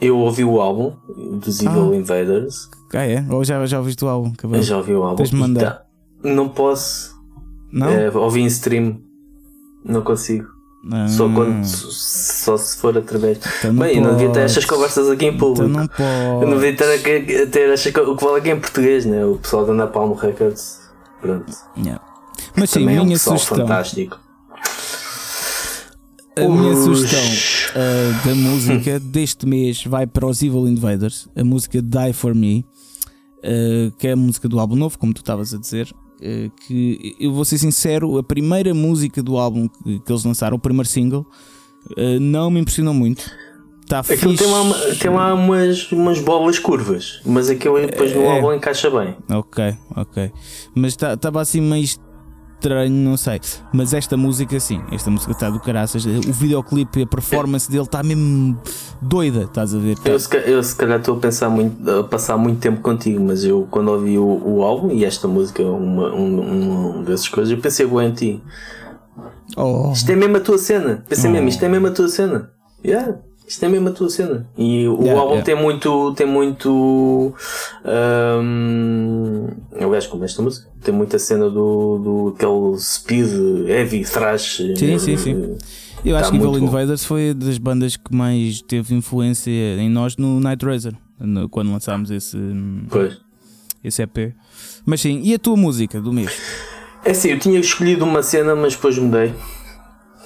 [0.00, 0.96] Eu ouvi o álbum
[1.38, 1.96] dos Evil Ah.
[1.96, 2.56] Invaders.
[2.94, 3.22] Ah, é?
[3.30, 4.32] Ou já, já ouviste o álbum?
[4.52, 5.22] Eu já ouvi o álbum.
[5.34, 5.70] Mandar.
[5.72, 5.84] tá-
[6.24, 7.14] Não posso.
[7.70, 7.88] Não?
[7.88, 8.98] É, ouvi em stream.
[9.84, 10.46] Não consigo.
[10.90, 13.38] Ah, Só, quando, só se for através.
[13.58, 15.68] então não Bem, eu não devia ter estas conversas aqui em público.
[15.68, 19.24] Então não Eu não devia ter, ter estas o que vale aqui em português, né?
[19.26, 20.80] O pessoal da Napalm Records.
[21.20, 21.52] Pronto.
[21.76, 22.00] Yeah.
[22.56, 23.58] Mas sim, Também é um minha sugestão.
[23.58, 24.18] fantástico.
[26.36, 31.82] A minha sugestão uh, da música deste mês vai para os Evil Invaders, a música
[31.82, 32.64] Die For Me,
[33.44, 35.92] uh, que é a música do álbum novo, como tu estavas a dizer.
[36.22, 40.56] Uh, que eu vou ser sincero, a primeira música do álbum que, que eles lançaram,
[40.56, 41.26] o primeiro single,
[41.96, 43.30] uh, não me impressionou muito.
[43.82, 44.44] Está Aquilo fixe.
[44.44, 44.62] tem lá,
[45.00, 48.36] tem lá umas, umas bolas curvas, mas aquilo depois no É.
[48.36, 49.16] álbum encaixa bem.
[49.28, 50.30] Ok, ok.
[50.76, 51.84] Mas estava assim meio
[52.60, 53.40] estranho, não sei.
[53.72, 56.04] Mas esta música, sim, esta música está do caraças.
[56.04, 58.60] O videoclipe, a performance dele está mesmo
[59.00, 59.96] doida, estás a ver?
[60.04, 63.42] Eu se, eu se calhar estou a pensar muito, a passar muito tempo contigo, mas
[63.44, 67.60] eu quando ouvi o, o álbum e esta música, uma, um, um dessas coisas, eu
[67.60, 68.42] pensei bem em ti.
[69.56, 69.90] Oh.
[69.92, 71.04] Isto é mesmo a tua cena.
[71.08, 71.32] Pensei Oh.
[71.32, 72.50] mesmo, isto é mesmo a tua cena.
[72.84, 73.18] Yeah.
[73.50, 74.46] Isto é mesmo a tua cena.
[74.56, 75.44] E o Yeah, álbum yeah.
[75.44, 76.14] tem muito.
[76.14, 77.34] Tem muito.
[77.84, 79.48] Um,
[79.80, 83.28] aliás, como esta música, tem muita cena do, do aquele speed,
[83.68, 84.58] heavy, thrash.
[84.76, 85.56] Sim, sim, sim.
[86.04, 86.58] Eu acho Tá que Evil.
[86.58, 91.72] Invaders foi das bandas que mais teve influência em nós no Night Razer, no- quando
[91.72, 92.38] lançámos esse,
[92.88, 93.18] Pois.
[93.82, 94.32] esse EP.
[94.86, 96.30] Mas sim, e a tua música do mês?
[97.04, 99.34] É assim, eu tinha escolhido uma cena, mas depois mudei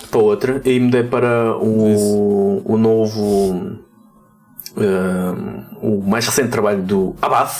[0.07, 3.79] para outra e mudei para o, o novo.
[4.77, 7.51] um, o mais recente trabalho do Abad.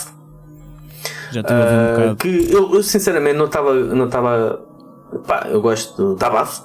[1.31, 2.15] Já ouvir um Uh, bocado.
[2.17, 3.73] que eu, eu, sinceramente não estava.
[3.73, 4.61] Não estava
[5.27, 6.63] pá, eu gosto de Abath.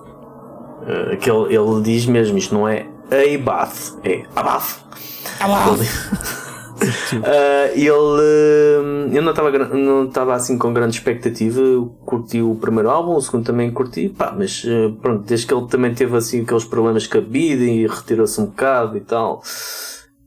[0.81, 4.81] Uh, que ele, ele diz mesmo, isto não é Abath, é Abath.
[6.81, 11.61] Uh, ele, uh, eu não estava não estava assim com grande expectativa.
[12.05, 15.67] Curti o primeiro álbum, o segundo também curti, pá, mas uh, pronto, desde que ele
[15.67, 19.43] também teve assim aqueles problemas com a vida e retirou-se um bocado e tal.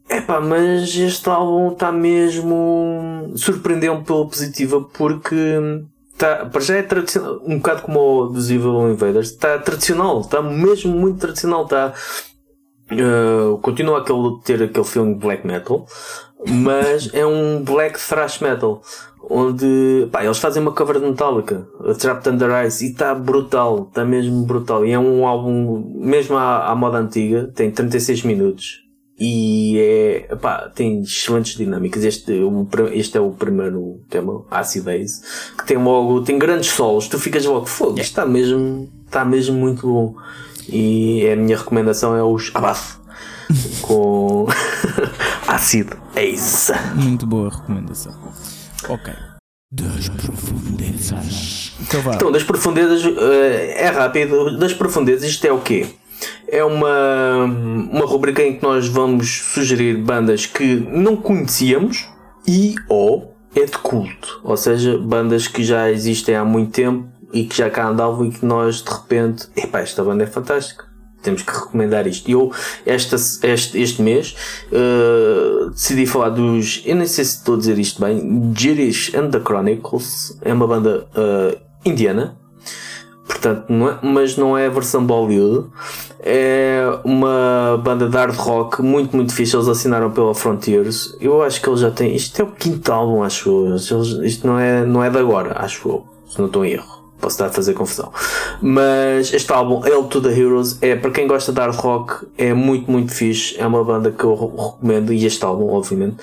[0.09, 3.31] É pá, mas este álbum está mesmo.
[3.35, 5.85] surpreendeu-me pela positiva porque.
[6.15, 10.43] Tá, para já é tradicional, um bocado como o dos Evil Invaders, está tradicional, está
[10.43, 11.91] mesmo muito tradicional, está.
[12.91, 15.87] Uh, continua aquele, ter aquele filme black metal,
[16.47, 18.81] mas é um black thrash metal.
[19.29, 21.65] Onde pá, eles fazem uma cover de Metallica,
[21.97, 24.85] Trapped Under Ice, e está brutal, está mesmo brutal.
[24.85, 28.83] E é um álbum, mesmo à, à moda antiga, tem 36 minutos
[29.17, 32.03] e é, pá, tem excelentes dinâmicas.
[32.03, 35.21] Este, o, pr- este é o primeiro tema, Acid Days,
[35.57, 37.07] que tem logo, tem grandes solos.
[37.07, 40.15] Tu ficas logo, fogo, isto está mesmo, está mesmo muito bom.
[40.67, 42.99] E a minha recomendação é os Abath
[43.83, 44.47] com
[45.53, 46.71] Acid Days.
[46.95, 48.11] Muito boa recomendação.
[48.89, 49.13] Ok.
[49.71, 51.77] Das profundezas.
[51.79, 52.15] Então vá.
[52.15, 54.57] Então, das profundezas, eh, é rápido.
[54.57, 55.85] Das profundezas, isto é o quê?
[56.47, 62.07] É uma, uma rubrica em que nós vamos sugerir bandas que não conhecíamos
[62.47, 64.41] e ou é de culto.
[64.43, 68.31] Ou seja, bandas que já existem há muito tempo e que já cá andavam e
[68.31, 70.92] que nós de repente, epá, esta banda é fantástica.
[71.23, 72.29] Temos que recomendar isto.
[72.29, 72.51] Eu,
[72.85, 74.35] esta, este, este mês,
[74.71, 76.83] eh, decidi falar dos.
[76.85, 78.53] Eu nem sei se estou a dizer isto bem.
[78.55, 80.37] Jirish and the Chronicles.
[80.41, 82.37] É uma banda eh, indiana.
[83.25, 85.69] Portanto, não é, mas não é a versão Bollywood.
[86.19, 89.55] É uma banda de hard rock muito, muito fixe.
[89.55, 91.15] Eles assinaram pela Frontiers.
[91.19, 92.15] Eu acho que eles já têm.
[92.15, 93.75] Isto é o quinto álbum, acho eu.
[94.25, 96.05] Isto não é, não é de agora, acho eu.
[96.29, 97.02] Se não estou em erro.
[97.23, 98.11] Posso estar a fazer confusão.
[98.61, 102.53] Mas este álbum, Hail to the Heroes, é para quem gosta de hard rock, é
[102.53, 103.55] muito, muito fixe.
[103.57, 106.17] É uma banda que eu re- recomendo, e este álbum, obviamente,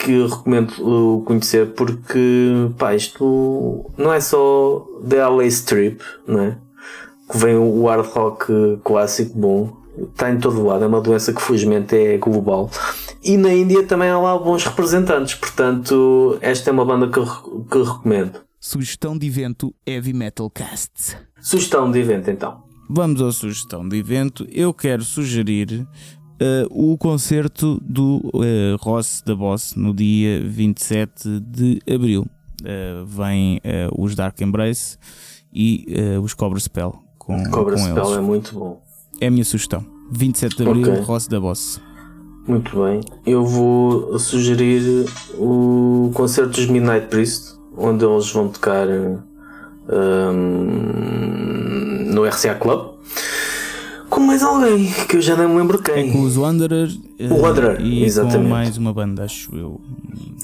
[0.00, 6.56] que recomendo uh, conhecer porque, pá, isto não é só The LA Strip, não é?
[7.30, 9.70] Que vem o hard rock clássico bom,
[10.12, 12.68] está em todo lado, é uma doença que felizmente é global.
[13.22, 17.20] E na Índia também há lá bons representantes, portanto, esta é uma banda que
[17.70, 18.40] que recomendo.
[18.66, 21.16] Sugestão de evento Heavy Metal Cast.
[21.40, 22.62] Sugestão de evento então.
[22.88, 24.46] vamos à sugestão de evento.
[24.52, 25.80] Eu quero sugerir
[26.40, 32.22] uh, o concerto do uh, Ross da Boss no dia 27 de abril.
[32.60, 33.60] Uh, vem
[33.98, 34.96] os Dark Embrace
[35.52, 35.84] e
[36.22, 36.94] os Cobra Spell.
[37.18, 38.16] Com, Cobra com Spell eles.
[38.18, 38.80] é muito bom.
[39.20, 39.84] É a minha sugestão.
[40.12, 41.00] 27 de abril, Ok.
[41.02, 41.80] Ross da Boss.
[42.46, 43.00] Muito bem.
[43.26, 49.18] Eu vou sugerir o concerto dos Midnight Priest, onde eles vão tocar hum,
[52.12, 52.92] no RCA Club.
[54.08, 56.12] Com mais alguém, que eu já não me lembro É quem.
[56.12, 56.88] com os Wanderer,
[57.18, 58.42] uh, Wanderer, e exatamente.
[58.42, 59.80] com mais uma banda, acho eu.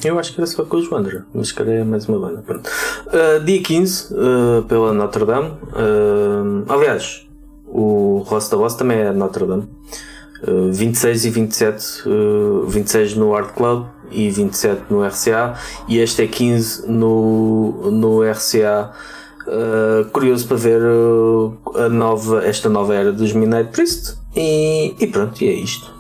[0.03, 2.41] Eu acho que era só com os Wanderer, mas se calhar é mais uma banda.
[2.41, 2.67] Pronto.
[3.09, 5.49] Uh, dia 15, uh, pela Notre Dame.
[5.51, 7.27] Uh, aliás,
[7.67, 9.69] o Ross da Boss também é Notre Dame.
[10.47, 15.55] Uh, 26 e 27, uh, 26 no Art Club e 27 no RCA.
[15.89, 18.93] E este é 15 no, no RCA.
[19.47, 24.17] Uh, curioso para ver uh, a nova, esta nova era dos Midnight Priest.
[24.37, 25.91] E, e pronto, e é isto.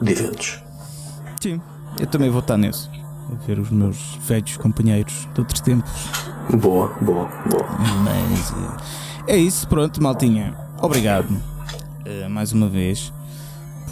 [0.00, 0.62] De eventos.
[1.40, 1.60] Sim,
[1.98, 2.88] eu também vou estar nesse.
[2.88, 5.90] A ver os meus velhos companheiros de outros tempos.
[6.50, 7.66] Boa, boa, boa.
[8.04, 8.52] Mas
[9.26, 10.54] eh, é isso, pronto, maltinha.
[10.80, 11.28] Obrigado
[12.04, 13.12] eh, mais uma vez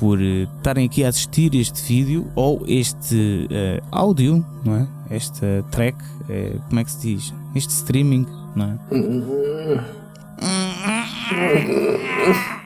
[0.00, 4.88] por eh, estarem aqui a assistir este vídeo ou este eh, áudio, não é?
[5.14, 5.96] Esta track,
[6.30, 7.34] eh, como é que se diz?
[7.54, 8.78] Este streaming, não é?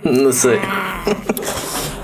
[0.04, 0.58] Não sei.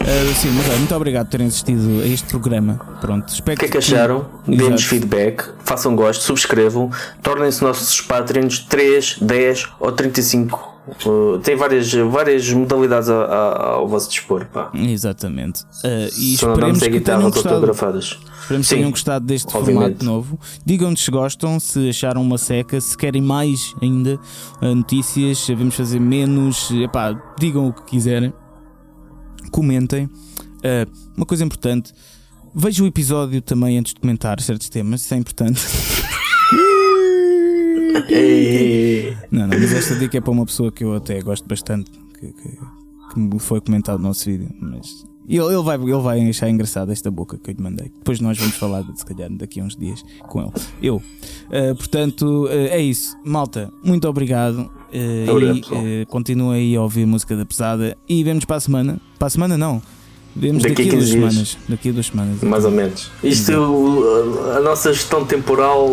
[0.00, 2.80] Eh, sim, mas muito obrigado por terem assistido a este programa.
[3.00, 4.26] Pronto, espero O que é que acharam?
[4.48, 4.82] Exato.
[4.82, 6.90] feedback, façam gosto, subscrevam,
[7.22, 10.69] tornem-se nossos Patreons 3, 10 ou 35.
[11.06, 14.46] Uh, tem várias, várias modalidades a- a- ao vosso dispor.
[14.46, 14.70] Pá.
[14.74, 15.62] Exatamente.
[15.84, 17.70] Eh, e Só não esperemos que tenham gostado.
[17.70, 19.98] Esperemos que Sim, tenham gostado deste obviamente.
[19.98, 20.40] formato novo.
[20.64, 24.18] Digam-nos se gostam, se acharam uma seca, se querem mais ainda
[24.62, 26.70] eh, notícias, se vamos fazer menos.
[26.72, 28.32] Epá, digam o que quiserem.
[29.52, 30.08] Comentem.
[30.62, 30.86] Eh,
[31.16, 31.92] uma coisa importante.
[32.54, 35.60] Vejam o episódio também antes de comentar certos temas, isso é importante.
[39.30, 42.26] Não, não, mas esta dica é para uma pessoa que eu até gosto bastante, que,
[42.32, 42.58] que-
[43.12, 44.48] que me foi comentado no nosso vídeo.
[44.60, 47.90] Mas ele, ele, vai, ele vai achar engraçado esta boca que eu lhe mandei.
[47.98, 50.52] Depois nós vamos falar, se calhar, daqui a uns dias com ele.
[50.80, 50.96] Eu.
[50.96, 53.16] Uh, portanto, uh, é isso.
[53.24, 54.70] Malta, muito obrigado.
[54.92, 57.96] Uh, Obrigado, e uh, continuem aí a ouvir música da pesada.
[58.08, 59.00] E vemos para a semana.
[59.18, 59.82] Para a semana, não.
[60.36, 61.20] Vemos Daqui daqui, a 15 duas dias.
[61.48, 61.58] semanas.
[61.68, 62.42] Daqui a duas semanas.
[62.42, 63.10] mais ou menos.
[63.24, 63.52] Isto,
[64.56, 65.88] a nossa gestão temporal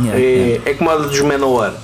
[0.00, 0.70] Yeah, é, yeah.
[0.70, 1.74] é como a dos Manowar.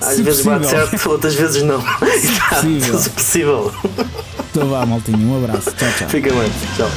[0.00, 0.88] Às Se vezes bate possível.
[0.88, 1.80] certo, outras vezes não.
[2.50, 2.98] possível.
[2.98, 3.72] Se possível.
[4.50, 5.28] Então vá, maltinho.
[5.28, 5.70] Um abraço.
[5.72, 6.08] Tchau, tchau.
[6.08, 6.50] Fica bem.
[6.76, 6.90] Tchau.